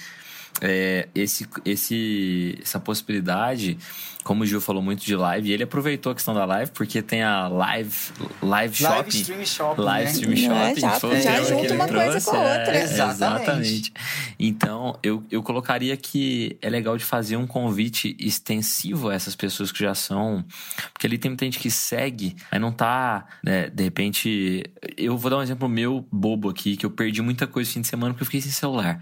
É, 0.61 1.07
esse, 1.13 1.47
esse, 1.65 2.57
essa 2.61 2.79
possibilidade 2.79 3.77
como 4.25 4.41
o 4.41 4.45
Gil 4.45 4.59
falou 4.59 4.81
muito 4.81 5.05
de 5.05 5.15
live, 5.15 5.47
e 5.47 5.53
ele 5.53 5.61
aproveitou 5.61 6.11
a 6.11 6.15
questão 6.15 6.33
da 6.33 6.45
live, 6.45 6.71
porque 6.71 6.99
tem 6.99 7.21
a 7.21 7.47
live, 7.47 7.95
live 8.41 8.75
shopping. 8.75 8.95
Live 8.95 9.09
stream 9.09 9.45
shopping. 9.45 9.81
Live 9.83 10.05
né? 10.05 10.11
stream 10.11 10.33
é, 10.33 10.35
shopping. 10.37 10.79
já, 10.81 10.99
foi 10.99 11.21
já 11.21 11.43
junta 11.43 11.73
uma 11.75 11.87
trouxe, 11.87 12.09
coisa 12.09 12.31
com 12.31 12.37
a 12.37 12.39
outra. 12.39 12.75
É, 12.75 12.83
exatamente. 12.83 13.93
Então, 14.39 14.97
eu, 15.03 15.23
eu 15.29 15.43
colocaria 15.43 15.95
que 15.95 16.57
é 16.59 16.67
legal 16.71 16.97
de 16.97 17.05
fazer 17.05 17.37
um 17.37 17.45
convite 17.45 18.17
extensivo 18.19 19.09
a 19.09 19.13
essas 19.13 19.35
pessoas 19.35 19.71
que 19.71 19.83
já 19.83 19.93
são. 19.93 20.43
Porque 20.91 21.05
ali 21.05 21.19
tem 21.19 21.29
muita 21.29 21.45
gente 21.45 21.59
que 21.59 21.69
segue, 21.69 22.35
aí 22.49 22.57
não 22.57 22.71
tá, 22.71 23.27
né, 23.43 23.69
de 23.69 23.83
repente. 23.83 24.63
Eu 24.97 25.19
vou 25.19 25.29
dar 25.29 25.37
um 25.37 25.43
exemplo 25.43 25.69
meu 25.69 26.03
bobo 26.11 26.49
aqui, 26.49 26.75
que 26.75 26.85
eu 26.87 26.89
perdi 26.89 27.21
muita 27.21 27.45
coisa 27.45 27.69
no 27.69 27.73
fim 27.75 27.81
de 27.81 27.87
semana 27.87 28.11
porque 28.11 28.23
eu 28.23 28.25
fiquei 28.25 28.41
sem 28.41 28.51
celular. 28.51 28.99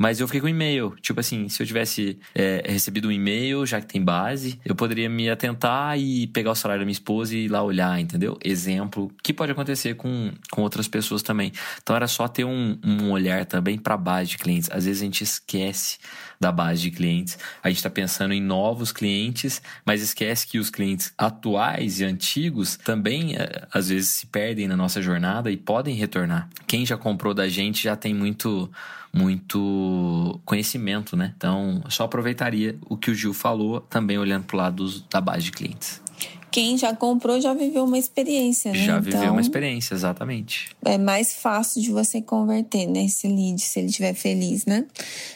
Mas 0.00 0.18
eu 0.18 0.26
fiquei 0.26 0.40
com 0.40 0.48
e-mail. 0.48 0.96
Tipo 1.02 1.20
assim, 1.20 1.46
se 1.50 1.62
eu 1.62 1.66
tivesse 1.66 2.18
é, 2.34 2.62
recebido 2.66 3.08
um 3.08 3.12
e-mail, 3.12 3.66
já 3.66 3.82
que 3.82 3.86
tem 3.86 4.02
base, 4.02 4.58
eu 4.64 4.74
poderia 4.74 5.10
me 5.10 5.28
atentar 5.28 5.98
e 5.98 6.26
pegar 6.28 6.52
o 6.52 6.54
salário 6.54 6.80
da 6.80 6.86
minha 6.86 6.92
esposa 6.94 7.36
e 7.36 7.44
ir 7.44 7.48
lá 7.48 7.62
olhar, 7.62 8.00
entendeu? 8.00 8.38
Exemplo, 8.42 9.12
que 9.22 9.34
pode 9.34 9.52
acontecer 9.52 9.96
com, 9.96 10.32
com 10.50 10.62
outras 10.62 10.88
pessoas 10.88 11.22
também. 11.22 11.52
Então 11.82 11.94
era 11.94 12.08
só 12.08 12.26
ter 12.26 12.46
um, 12.46 12.78
um 12.82 13.10
olhar 13.10 13.44
também 13.44 13.76
para 13.76 13.92
a 13.92 13.98
base 13.98 14.30
de 14.30 14.38
clientes. 14.38 14.70
Às 14.72 14.86
vezes 14.86 15.02
a 15.02 15.04
gente 15.04 15.22
esquece 15.22 15.98
da 16.40 16.50
base 16.50 16.80
de 16.80 16.90
clientes. 16.90 17.38
A 17.62 17.68
gente 17.68 17.76
está 17.76 17.90
pensando 17.90 18.32
em 18.32 18.40
novos 18.40 18.92
clientes, 18.92 19.60
mas 19.84 20.00
esquece 20.00 20.46
que 20.46 20.58
os 20.58 20.70
clientes 20.70 21.12
atuais 21.18 22.00
e 22.00 22.06
antigos 22.06 22.78
também 22.78 23.36
é, 23.36 23.66
às 23.70 23.90
vezes 23.90 24.08
se 24.08 24.26
perdem 24.28 24.66
na 24.66 24.78
nossa 24.78 25.02
jornada 25.02 25.50
e 25.50 25.58
podem 25.58 25.94
retornar. 25.94 26.48
Quem 26.66 26.86
já 26.86 26.96
comprou 26.96 27.34
da 27.34 27.46
gente 27.50 27.84
já 27.84 27.94
tem 27.94 28.14
muito 28.14 28.70
muito 29.12 30.40
conhecimento, 30.44 31.16
né? 31.16 31.34
Então, 31.36 31.82
só 31.88 32.04
aproveitaria 32.04 32.78
o 32.88 32.96
que 32.96 33.10
o 33.10 33.14
Gil 33.14 33.34
falou, 33.34 33.80
também 33.80 34.18
olhando 34.18 34.44
para 34.44 34.56
o 34.56 34.58
lado 34.58 34.76
dos, 34.76 35.02
da 35.02 35.20
base 35.20 35.44
de 35.44 35.52
clientes 35.52 36.00
quem 36.50 36.76
já 36.76 36.94
comprou 36.94 37.40
já 37.40 37.54
viveu 37.54 37.84
uma 37.84 37.98
experiência, 37.98 38.72
né? 38.72 38.78
Já 38.78 38.98
viveu 38.98 39.20
então, 39.20 39.32
uma 39.32 39.40
experiência, 39.40 39.94
exatamente. 39.94 40.70
É 40.84 40.98
mais 40.98 41.34
fácil 41.34 41.80
de 41.80 41.90
você 41.90 42.20
converter, 42.20 42.86
né? 42.86 43.04
Esse 43.04 43.28
lead, 43.28 43.60
se 43.60 43.78
ele 43.78 43.88
estiver 43.88 44.14
feliz, 44.14 44.64
né? 44.66 44.84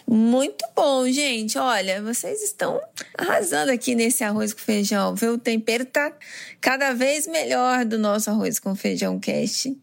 Muito 0.07 0.65
bom, 0.75 1.09
gente. 1.09 1.57
Olha, 1.59 2.03
vocês 2.03 2.43
estão 2.43 2.81
arrasando 3.17 3.71
aqui 3.71 3.95
nesse 3.95 4.25
arroz 4.25 4.53
com 4.53 4.61
feijão, 4.61 5.15
viu? 5.15 5.35
O 5.35 5.39
tempero 5.39 5.85
tá 5.85 6.13
cada 6.61 6.93
vez 6.93 7.27
melhor 7.27 7.85
do 7.85 7.99
nosso 7.99 8.31
arroz 8.31 8.59
com 8.59 8.75
feijão 8.75 9.19
cast. 9.19 9.77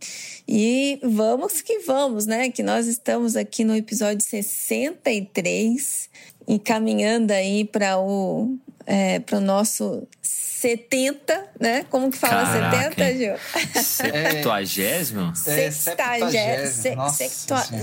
E 0.47 0.99
vamos 1.01 1.61
que 1.61 1.79
vamos, 1.79 2.25
né? 2.25 2.49
Que 2.49 2.63
nós 2.63 2.87
estamos 2.87 3.35
aqui 3.35 3.63
no 3.63 3.75
episódio 3.75 4.21
63 4.25 6.09
e 6.47 6.59
caminhando 6.59 7.31
aí 7.31 7.63
para 7.63 7.97
o 7.99 8.57
é, 8.85 9.19
para 9.19 9.37
o 9.37 9.41
nosso 9.41 10.07
70, 10.21 11.49
né? 11.59 11.85
Como 11.89 12.11
que 12.11 12.17
fala 12.17 12.45
Caraca, 12.45 12.95
70, 12.95 13.17
Gil? 13.17 13.33
Septuagésimo? 13.81 15.33
É, 15.47 15.71
septuagésimo. 15.71 17.09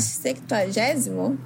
Septuagésimo? 0.00 1.38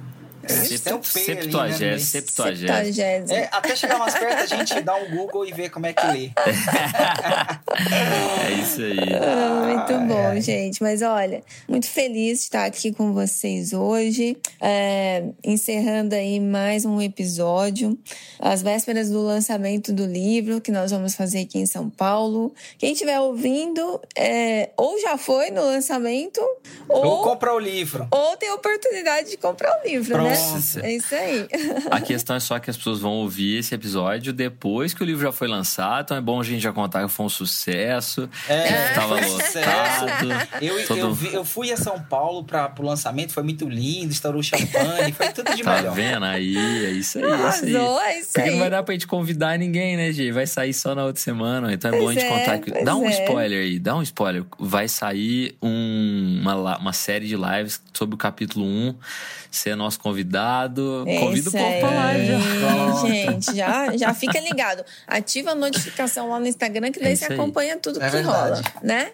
É, 0.43 0.53
septuagésimo, 0.53 1.99
septuagésimo. 1.99 3.31
É, 3.31 3.47
até 3.51 3.75
chegar 3.75 3.97
mais 3.97 4.13
perto, 4.13 4.41
a 4.41 4.57
gente 4.57 4.81
dá 4.81 4.95
um 4.95 5.09
Google 5.09 5.45
e 5.45 5.53
vê 5.53 5.69
como 5.69 5.85
é 5.85 5.93
que 5.93 6.05
lê. 6.07 6.31
é 8.45 8.51
isso 8.61 8.81
aí. 8.81 8.99
Ah, 9.13 9.65
muito 9.65 10.07
bom, 10.07 10.27
ai, 10.27 10.41
gente. 10.41 10.83
Mas 10.83 11.01
olha, 11.01 11.41
muito 11.67 11.87
feliz 11.87 12.39
de 12.39 12.43
estar 12.45 12.65
aqui 12.65 12.91
com 12.91 13.13
vocês 13.13 13.71
hoje. 13.71 14.37
É, 14.59 15.23
encerrando 15.43 16.13
aí 16.13 16.39
mais 16.39 16.83
um 16.83 17.01
episódio. 17.01 17.97
As 18.39 18.61
vésperas 18.61 19.09
do 19.09 19.21
lançamento 19.21 19.93
do 19.93 20.05
livro 20.05 20.59
que 20.59 20.71
nós 20.71 20.91
vamos 20.91 21.15
fazer 21.15 21.39
aqui 21.41 21.59
em 21.59 21.65
São 21.65 21.89
Paulo. 21.89 22.53
Quem 22.77 22.91
estiver 22.91 23.19
ouvindo, 23.19 24.01
é, 24.17 24.71
ou 24.75 24.99
já 24.99 25.17
foi 25.17 25.51
no 25.51 25.61
lançamento, 25.61 26.41
ou, 26.89 27.05
ou 27.05 27.23
compra 27.23 27.53
o 27.53 27.59
livro. 27.59 28.07
Ou 28.11 28.35
tem 28.35 28.49
a 28.49 28.55
oportunidade 28.55 29.29
de 29.29 29.37
comprar 29.37 29.79
o 29.79 29.87
livro, 29.87 30.13
Pronto. 30.13 30.29
né? 30.29 30.32
É 30.79 30.95
isso 30.95 31.15
aí. 31.15 31.47
A 31.91 32.01
questão 32.01 32.35
é 32.35 32.39
só 32.39 32.59
que 32.59 32.69
as 32.69 32.77
pessoas 32.77 32.99
vão 32.99 33.11
ouvir 33.13 33.59
esse 33.59 33.73
episódio 33.73 34.33
depois 34.33 34.93
que 34.93 35.01
o 35.01 35.05
livro 35.05 35.23
já 35.23 35.31
foi 35.31 35.47
lançado. 35.47 36.03
Então 36.03 36.17
é 36.17 36.21
bom 36.21 36.39
a 36.39 36.43
gente 36.43 36.61
já 36.61 36.71
contar 36.71 37.03
que 37.03 37.09
foi 37.09 37.25
um 37.25 37.29
sucesso. 37.29 38.29
É, 38.47 38.89
que 38.89 38.95
tava 38.95 39.15
lotado. 39.15 40.59
Eu, 40.61 40.87
todo... 40.87 40.99
eu, 40.99 41.13
vi, 41.13 41.33
eu, 41.33 41.45
fui 41.45 41.71
a 41.71 41.77
São 41.77 41.99
Paulo 41.99 42.43
para 42.43 42.73
o 42.77 42.83
lançamento, 42.83 43.33
foi 43.33 43.43
muito 43.43 43.67
lindo, 43.67 44.11
estourou 44.11 44.41
champanhe, 44.43 45.11
foi 45.13 45.29
tudo 45.29 45.55
de 45.55 45.63
tá 45.63 45.75
melhor. 45.75 45.89
Tá 45.89 45.95
vendo? 45.95 46.25
Aí, 46.25 46.85
é 46.85 46.91
isso 46.91 47.19
aí. 47.19 47.23
É 47.25 47.49
isso 47.49 47.65
aí. 47.65 47.75
É 47.75 48.19
isso 48.19 48.33
Porque 48.33 48.51
não 48.51 48.59
vai 48.59 48.69
dar 48.69 48.83
pra 48.83 48.93
gente 48.93 49.07
convidar 49.07 49.57
ninguém, 49.57 49.97
né, 49.97 50.11
Gi? 50.11 50.31
Vai 50.31 50.47
sair 50.47 50.73
só 50.73 50.95
na 50.95 51.05
outra 51.05 51.21
semana. 51.21 51.73
Então 51.73 51.89
é 51.89 51.91
pois 51.91 52.03
bom 52.03 52.09
a 52.09 52.13
gente 52.13 52.25
é, 52.25 52.29
contar 52.29 52.59
que. 52.59 52.83
Dá 52.83 52.95
um 52.95 53.07
é. 53.07 53.11
spoiler 53.11 53.63
aí, 53.63 53.79
dá 53.79 53.95
um 53.95 54.01
spoiler. 54.01 54.43
Vai 54.59 54.87
sair 54.87 55.55
um, 55.61 56.39
uma, 56.41 56.77
uma 56.77 56.93
série 56.93 57.27
de 57.27 57.35
lives 57.35 57.81
sobre 57.93 58.15
o 58.15 58.17
capítulo 58.17 58.65
1. 58.65 58.95
Você 59.49 59.69
é 59.69 59.75
nosso 59.75 59.99
convidado. 59.99 60.22
É 61.07 61.19
Convida 61.19 61.49
o 61.49 61.51
povo 61.51 61.79
pra 61.79 61.89
live. 61.89 62.33
Gente, 63.07 63.55
já, 63.55 63.95
já 63.97 64.13
fica 64.13 64.39
ligado. 64.39 64.83
Ativa 65.07 65.51
a 65.51 65.55
notificação 65.55 66.29
lá 66.29 66.39
no 66.39 66.47
Instagram, 66.47 66.91
que 66.91 66.99
daí 66.99 67.13
é 67.13 67.15
você 67.15 67.25
acompanha 67.25 67.77
tudo 67.77 68.01
é 68.01 68.05
que 68.05 68.11
verdade. 68.11 68.61
rola, 68.61 68.81
né? 68.81 69.11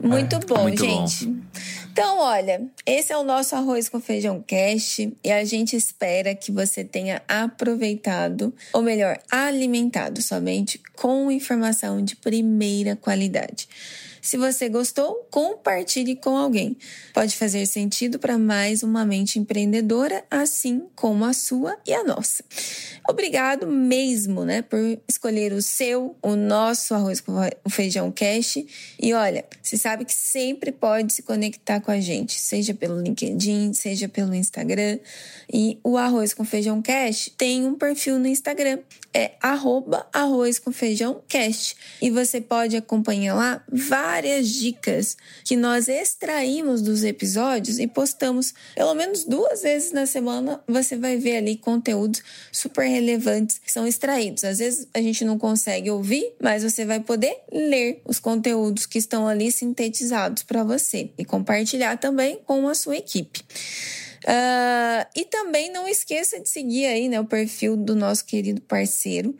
Muito 0.00 0.38
bom, 0.40 0.62
muito 0.62 0.84
gente. 0.84 1.26
Bom. 1.26 1.36
Então, 1.92 2.18
olha, 2.18 2.60
esse 2.84 3.12
é 3.12 3.16
o 3.16 3.22
nosso 3.22 3.54
arroz 3.54 3.88
com 3.88 4.00
feijão 4.00 4.42
cast 4.44 5.16
e 5.22 5.30
a 5.30 5.44
gente 5.44 5.76
espera 5.76 6.34
que 6.34 6.50
você 6.50 6.82
tenha 6.82 7.22
aproveitado, 7.28 8.52
ou 8.72 8.82
melhor, 8.82 9.16
alimentado 9.30 10.20
somente 10.20 10.80
com 10.96 11.30
informação 11.30 12.02
de 12.02 12.16
primeira 12.16 12.96
qualidade. 12.96 13.68
Se 14.24 14.38
você 14.38 14.70
gostou, 14.70 15.28
compartilhe 15.30 16.16
com 16.16 16.34
alguém. 16.34 16.78
Pode 17.12 17.36
fazer 17.36 17.66
sentido 17.66 18.18
para 18.18 18.38
mais 18.38 18.82
uma 18.82 19.04
mente 19.04 19.38
empreendedora, 19.38 20.24
assim 20.30 20.84
como 20.96 21.26
a 21.26 21.34
sua 21.34 21.76
e 21.86 21.92
a 21.92 22.02
nossa. 22.02 22.42
Obrigado 23.06 23.66
mesmo, 23.66 24.42
né, 24.42 24.62
por 24.62 24.80
escolher 25.06 25.52
o 25.52 25.60
seu, 25.60 26.16
o 26.22 26.36
nosso 26.36 26.94
arroz 26.94 27.20
com 27.20 27.34
feijão 27.68 28.10
cash. 28.10 28.64
E 28.98 29.12
olha, 29.12 29.44
você 29.62 29.76
sabe 29.76 30.06
que 30.06 30.14
sempre 30.14 30.72
pode 30.72 31.12
se 31.12 31.20
conectar 31.20 31.80
com 31.80 31.90
a 31.90 32.00
gente, 32.00 32.40
seja 32.40 32.72
pelo 32.72 32.98
LinkedIn, 32.98 33.74
seja 33.74 34.08
pelo 34.08 34.34
Instagram. 34.34 35.00
E 35.52 35.78
o 35.84 35.98
arroz 35.98 36.32
com 36.32 36.46
feijão 36.46 36.80
cash 36.80 37.30
tem 37.36 37.66
um 37.66 37.74
perfil 37.74 38.18
no 38.18 38.26
Instagram, 38.26 38.78
é 39.12 39.32
arroba 39.38 40.08
arroz 40.10 40.58
com 40.58 40.72
feijão 40.72 41.22
cast. 41.28 41.76
E 42.00 42.10
você 42.10 42.40
pode 42.40 42.74
acompanhar 42.74 43.34
lá 43.34 43.62
várias 43.70 44.13
várias 44.14 44.48
dicas 44.48 45.16
que 45.42 45.56
nós 45.56 45.88
extraímos 45.88 46.80
dos 46.80 47.02
episódios 47.02 47.80
e 47.80 47.86
postamos 47.88 48.54
pelo 48.76 48.94
menos 48.94 49.24
duas 49.24 49.62
vezes 49.62 49.90
na 49.90 50.06
semana. 50.06 50.60
Você 50.68 50.96
vai 50.96 51.16
ver 51.16 51.38
ali 51.38 51.56
conteúdos 51.56 52.22
super 52.52 52.86
relevantes 52.86 53.58
que 53.58 53.72
são 53.72 53.84
extraídos. 53.84 54.44
Às 54.44 54.58
vezes 54.58 54.86
a 54.94 55.02
gente 55.02 55.24
não 55.24 55.36
consegue 55.36 55.90
ouvir, 55.90 56.32
mas 56.40 56.62
você 56.62 56.84
vai 56.84 57.00
poder 57.00 57.36
ler 57.52 58.02
os 58.04 58.20
conteúdos 58.20 58.86
que 58.86 58.98
estão 58.98 59.26
ali 59.26 59.50
sintetizados 59.50 60.44
para 60.44 60.62
você 60.62 61.10
e 61.18 61.24
compartilhar 61.24 61.96
também 61.96 62.38
com 62.46 62.68
a 62.68 62.74
sua 62.74 62.96
equipe. 62.96 63.42
Uh, 64.24 65.04
e 65.14 65.26
também 65.26 65.70
não 65.70 65.86
esqueça 65.86 66.40
de 66.40 66.48
seguir 66.48 66.86
aí 66.86 67.08
né, 67.10 67.20
o 67.20 67.26
perfil 67.26 67.76
do 67.76 67.94
nosso 67.94 68.24
querido 68.24 68.60
parceiro, 68.62 69.36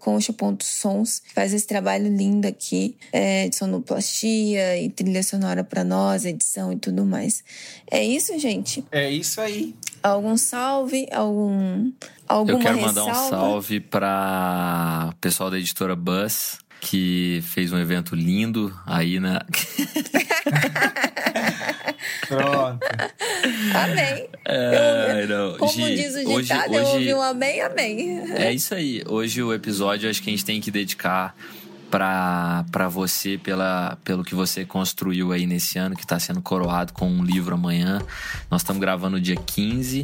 concha.sons, 0.00 1.20
que 1.20 1.34
faz 1.34 1.52
esse 1.52 1.66
trabalho 1.66 2.08
lindo 2.08 2.48
aqui 2.48 2.96
é, 3.12 3.46
de 3.48 3.56
sonoplastia 3.56 4.80
e 4.80 4.88
trilha 4.88 5.22
sonora 5.22 5.62
para 5.62 5.84
nós, 5.84 6.24
edição 6.24 6.72
e 6.72 6.76
tudo 6.76 7.04
mais. 7.04 7.44
É 7.90 8.02
isso, 8.02 8.38
gente? 8.38 8.82
É 8.90 9.10
isso 9.10 9.38
aí. 9.40 9.74
Algum 10.02 10.36
salve? 10.36 11.06
Algum. 11.12 11.92
Alguma 12.26 12.58
Eu 12.58 12.62
quero 12.62 12.76
ressalva? 12.78 13.00
mandar 13.00 13.26
um 13.26 13.28
salve 13.28 13.80
para 13.80 15.10
o 15.12 15.16
pessoal 15.16 15.50
da 15.50 15.58
editora 15.58 15.94
Buzz 15.94 16.58
que 16.80 17.40
fez 17.42 17.72
um 17.72 17.78
evento 17.78 18.14
lindo 18.14 18.72
aí 18.86 19.18
na. 19.18 19.40
Pronto. 22.28 22.80
Amém. 23.74 24.28
É, 24.44 25.26
não. 25.26 25.56
Como 25.58 25.72
Gi, 25.72 25.94
diz 25.94 26.14
o 26.16 26.42
ditado, 26.42 26.70
hoje, 26.70 26.80
eu 26.80 26.86
ouvi 26.86 27.14
um 27.14 27.22
amém, 27.22 27.60
amém. 27.60 28.32
É 28.34 28.52
isso 28.52 28.74
aí. 28.74 29.02
Hoje 29.06 29.42
o 29.42 29.52
episódio 29.52 30.08
acho 30.08 30.22
que 30.22 30.30
a 30.30 30.32
gente 30.32 30.44
tem 30.44 30.60
que 30.60 30.70
dedicar 30.70 31.34
para 31.90 32.88
você 32.88 33.38
pela, 33.38 33.96
pelo 34.04 34.24
que 34.24 34.34
você 34.34 34.64
construiu 34.64 35.32
aí 35.32 35.46
nesse 35.46 35.78
ano, 35.78 35.96
que 35.96 36.02
está 36.02 36.18
sendo 36.18 36.42
coroado 36.42 36.92
com 36.92 37.08
um 37.08 37.24
livro 37.24 37.54
amanhã. 37.54 38.02
Nós 38.50 38.62
estamos 38.62 38.80
gravando 38.80 39.16
no 39.16 39.22
dia 39.22 39.36
15. 39.36 40.02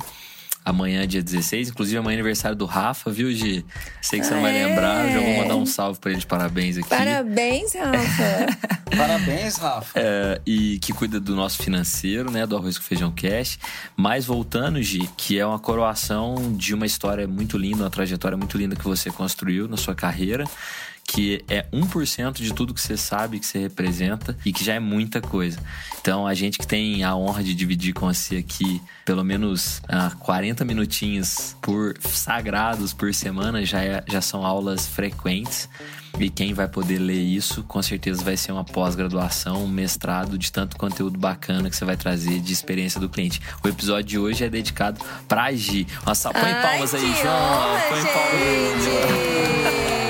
Amanhã, 0.65 1.07
dia 1.07 1.23
16. 1.23 1.71
Inclusive, 1.71 1.99
amanhã 1.99 2.15
é 2.15 2.19
aniversário 2.19 2.57
do 2.57 2.67
Rafa, 2.67 3.11
viu, 3.11 3.33
Gi? 3.33 3.65
Sei 4.01 4.21
que 4.21 4.27
você 4.27 4.35
não 4.35 4.43
vai 4.43 4.53
lembrar. 4.53 5.09
Já 5.11 5.21
vou 5.21 5.37
mandar 5.39 5.57
um 5.57 5.67
salve 5.67 5.99
para 5.99 6.13
ele 6.13 6.21
de 6.21 6.27
parabéns 6.27 6.79
aqui. 6.79 6.89
Parabéns, 6.89 7.75
Rafa. 7.75 8.87
parabéns, 8.97 9.57
Rafa. 9.57 9.99
É, 9.99 10.41
e 10.47 10.79
que 10.79 10.93
cuida 10.93 11.19
do 11.19 11.35
nosso 11.35 11.59
financeiro, 11.61 12.31
né? 12.31 12.47
Do 12.47 12.57
Arroz 12.57 12.79
com 12.79 12.85
Feijão 12.85 13.11
Cash. 13.11 13.59
Mas 13.97 14.25
voltando, 14.25 14.81
Gi, 14.81 15.11
que 15.17 15.39
é 15.39 15.45
uma 15.45 15.59
coroação 15.59 16.53
de 16.57 16.75
uma 16.75 16.87
história 16.87 17.27
muito 17.27 17.59
linda, 17.59 17.83
uma 17.83 17.91
trajetória 17.91 18.39
muito 18.39 18.57
linda 18.57 18.77
que 18.77 18.85
você 18.85 19.11
construiu 19.11 19.67
na 19.67 19.77
sua 19.77 19.97
carreira 19.97 20.45
que 21.05 21.45
é 21.49 21.67
1% 21.73 22.35
de 22.35 22.55
tudo 22.55 22.73
que 22.73 22.81
você 22.81 22.97
sabe, 22.97 23.39
que 23.39 23.47
você 23.47 23.59
representa 23.59 24.37
e 24.45 24.53
que 24.53 24.65
já 24.65 24.75
é 24.75 24.81
muita 24.81 25.21
coisa. 25.21 25.59
Então, 26.01 26.27
a 26.27 26.35
gente 26.35 26.59
que 26.59 26.67
tem 26.67 27.05
a 27.05 27.15
honra 27.15 27.45
de 27.45 27.55
dividir 27.55 27.93
com 27.93 28.13
você 28.13 28.39
aqui 28.39 28.81
pelo 29.05 29.25
menos 29.25 29.83
ah, 29.89 30.13
40 30.19 30.65
minutinhos 30.65 31.57
por 31.61 31.95
sagrados 32.01 32.93
por 32.93 33.13
semana 33.15 33.65
já, 33.65 33.83
é, 33.83 34.03
já 34.09 34.21
são 34.21 34.45
aulas 34.45 34.87
frequentes. 34.87 35.69
E 36.19 36.29
quem 36.29 36.53
vai 36.53 36.69
poder 36.69 36.99
ler 36.99 37.23
isso, 37.23 37.63
com 37.63 37.81
certeza 37.83 38.23
vai 38.23 38.37
ser 38.37 38.53
uma 38.53 38.65
pós-graduação, 38.65 39.65
um 39.65 39.69
mestrado 39.69 40.37
de 40.37 40.53
tanto 40.53 40.77
conteúdo 40.77 41.19
bacana 41.19 41.71
que 41.71 41.77
você 41.77 41.85
vai 41.85 41.97
trazer 41.97 42.41
de 42.41 42.53
experiência 42.53 43.01
do 43.01 43.09
cliente. 43.09 43.41
O 43.65 43.69
episódio 43.69 44.05
de 44.05 44.19
hoje 44.19 44.45
é 44.45 44.51
dedicado 44.51 45.01
pra 45.27 45.53
Gi. 45.53 45.87
Nossa, 46.05 46.31
põe 46.31 46.55
palmas 46.55 46.95
aí, 46.95 47.15
João. 47.23 47.81
Põe 47.89 48.05
palmas. 48.05 50.02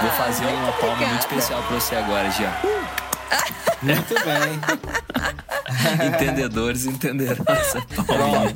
Vou 0.00 0.10
fazer 0.10 0.46
uma 0.46 0.72
palma 0.72 1.06
muito 1.06 1.20
especial 1.20 1.62
pra 1.62 1.78
você 1.78 1.96
agora, 1.96 2.30
Gi. 2.30 2.44
Muito 3.82 4.14
bem. 4.14 6.08
Entendedores 6.08 6.86
entenderão 6.86 7.44
essa 7.48 7.82
palminha. 7.82 8.54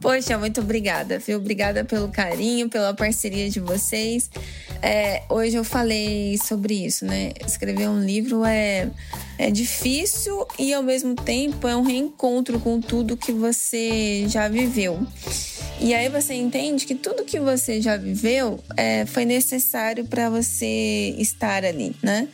Poxa, 0.00 0.36
muito 0.36 0.60
obrigada, 0.60 1.18
viu? 1.18 1.38
Obrigada 1.38 1.84
pelo 1.84 2.08
carinho, 2.08 2.68
pela 2.68 2.92
parceria 2.92 3.48
de 3.48 3.60
vocês. 3.60 4.28
É, 4.82 5.22
hoje 5.28 5.56
eu 5.56 5.62
falei 5.62 6.36
sobre 6.38 6.74
isso, 6.74 7.04
né? 7.04 7.32
Escrever 7.46 7.88
um 7.88 8.00
livro 8.00 8.44
é, 8.44 8.90
é 9.38 9.48
difícil 9.48 10.44
e 10.58 10.74
ao 10.74 10.82
mesmo 10.82 11.14
tempo 11.14 11.68
é 11.68 11.76
um 11.76 11.82
reencontro 11.82 12.58
com 12.58 12.80
tudo 12.80 13.16
que 13.16 13.32
você 13.32 14.24
já 14.28 14.48
viveu. 14.48 15.06
E 15.82 15.94
aí 15.94 16.08
você 16.08 16.34
entende 16.34 16.86
que 16.86 16.94
tudo 16.94 17.24
que 17.24 17.40
você 17.40 17.82
já 17.82 17.96
viveu 17.96 18.62
é, 18.76 19.04
foi 19.04 19.24
necessário 19.24 20.04
para 20.04 20.30
você 20.30 21.12
estar 21.18 21.64
ali, 21.64 21.96
né? 22.00 22.28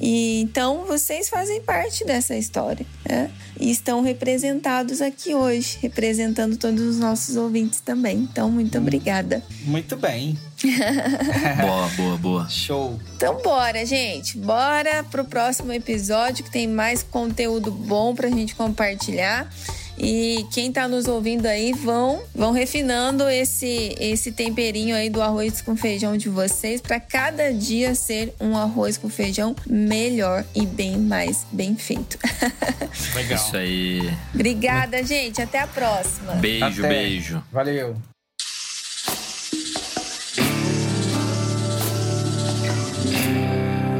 E 0.00 0.40
então 0.40 0.84
vocês 0.86 1.28
fazem 1.28 1.60
parte 1.60 2.04
dessa 2.04 2.36
história, 2.36 2.86
né? 3.04 3.28
E 3.60 3.72
estão 3.72 4.02
representados 4.02 5.02
aqui 5.02 5.34
hoje, 5.34 5.78
representando 5.82 6.56
todos 6.56 6.80
os 6.80 6.98
nossos 6.98 7.36
ouvintes 7.36 7.80
também. 7.80 8.18
Então, 8.18 8.48
muito 8.50 8.78
obrigada. 8.78 9.42
Muito 9.64 9.96
bem. 9.96 10.38
boa, 11.60 11.88
boa, 11.96 12.16
boa. 12.16 12.48
Show. 12.48 12.98
Então, 13.16 13.42
bora, 13.42 13.84
gente. 13.84 14.38
Bora 14.38 15.04
pro 15.10 15.24
próximo 15.24 15.72
episódio 15.72 16.44
que 16.44 16.50
tem 16.50 16.68
mais 16.68 17.02
conteúdo 17.02 17.72
bom 17.72 18.14
pra 18.14 18.28
gente 18.28 18.54
compartilhar. 18.54 19.52
E 19.98 20.46
quem 20.52 20.68
está 20.68 20.88
nos 20.88 21.06
ouvindo 21.06 21.46
aí 21.46 21.72
vão 21.72 22.22
vão 22.34 22.52
refinando 22.52 23.28
esse 23.28 23.94
esse 24.00 24.32
temperinho 24.32 24.96
aí 24.96 25.10
do 25.10 25.20
arroz 25.20 25.60
com 25.60 25.76
feijão 25.76 26.16
de 26.16 26.28
vocês 26.28 26.80
para 26.80 26.98
cada 26.98 27.52
dia 27.52 27.94
ser 27.94 28.34
um 28.40 28.56
arroz 28.56 28.96
com 28.96 29.08
feijão 29.08 29.54
melhor 29.66 30.44
e 30.54 30.64
bem 30.64 30.96
mais 30.98 31.46
bem 31.52 31.76
feito. 31.76 32.18
Legal. 33.14 33.38
Isso 33.38 33.56
aí. 33.56 34.10
Obrigada, 34.34 35.02
gente. 35.02 35.40
Até 35.40 35.60
a 35.60 35.66
próxima. 35.66 36.32
Beijo, 36.34 36.84
Até. 36.84 36.88
beijo. 36.88 37.42
Valeu. 37.52 37.96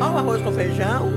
Ó 0.01 0.11
o 0.11 0.18
arroz 0.18 0.43
com 0.43 0.53
feijão. 0.53 1.11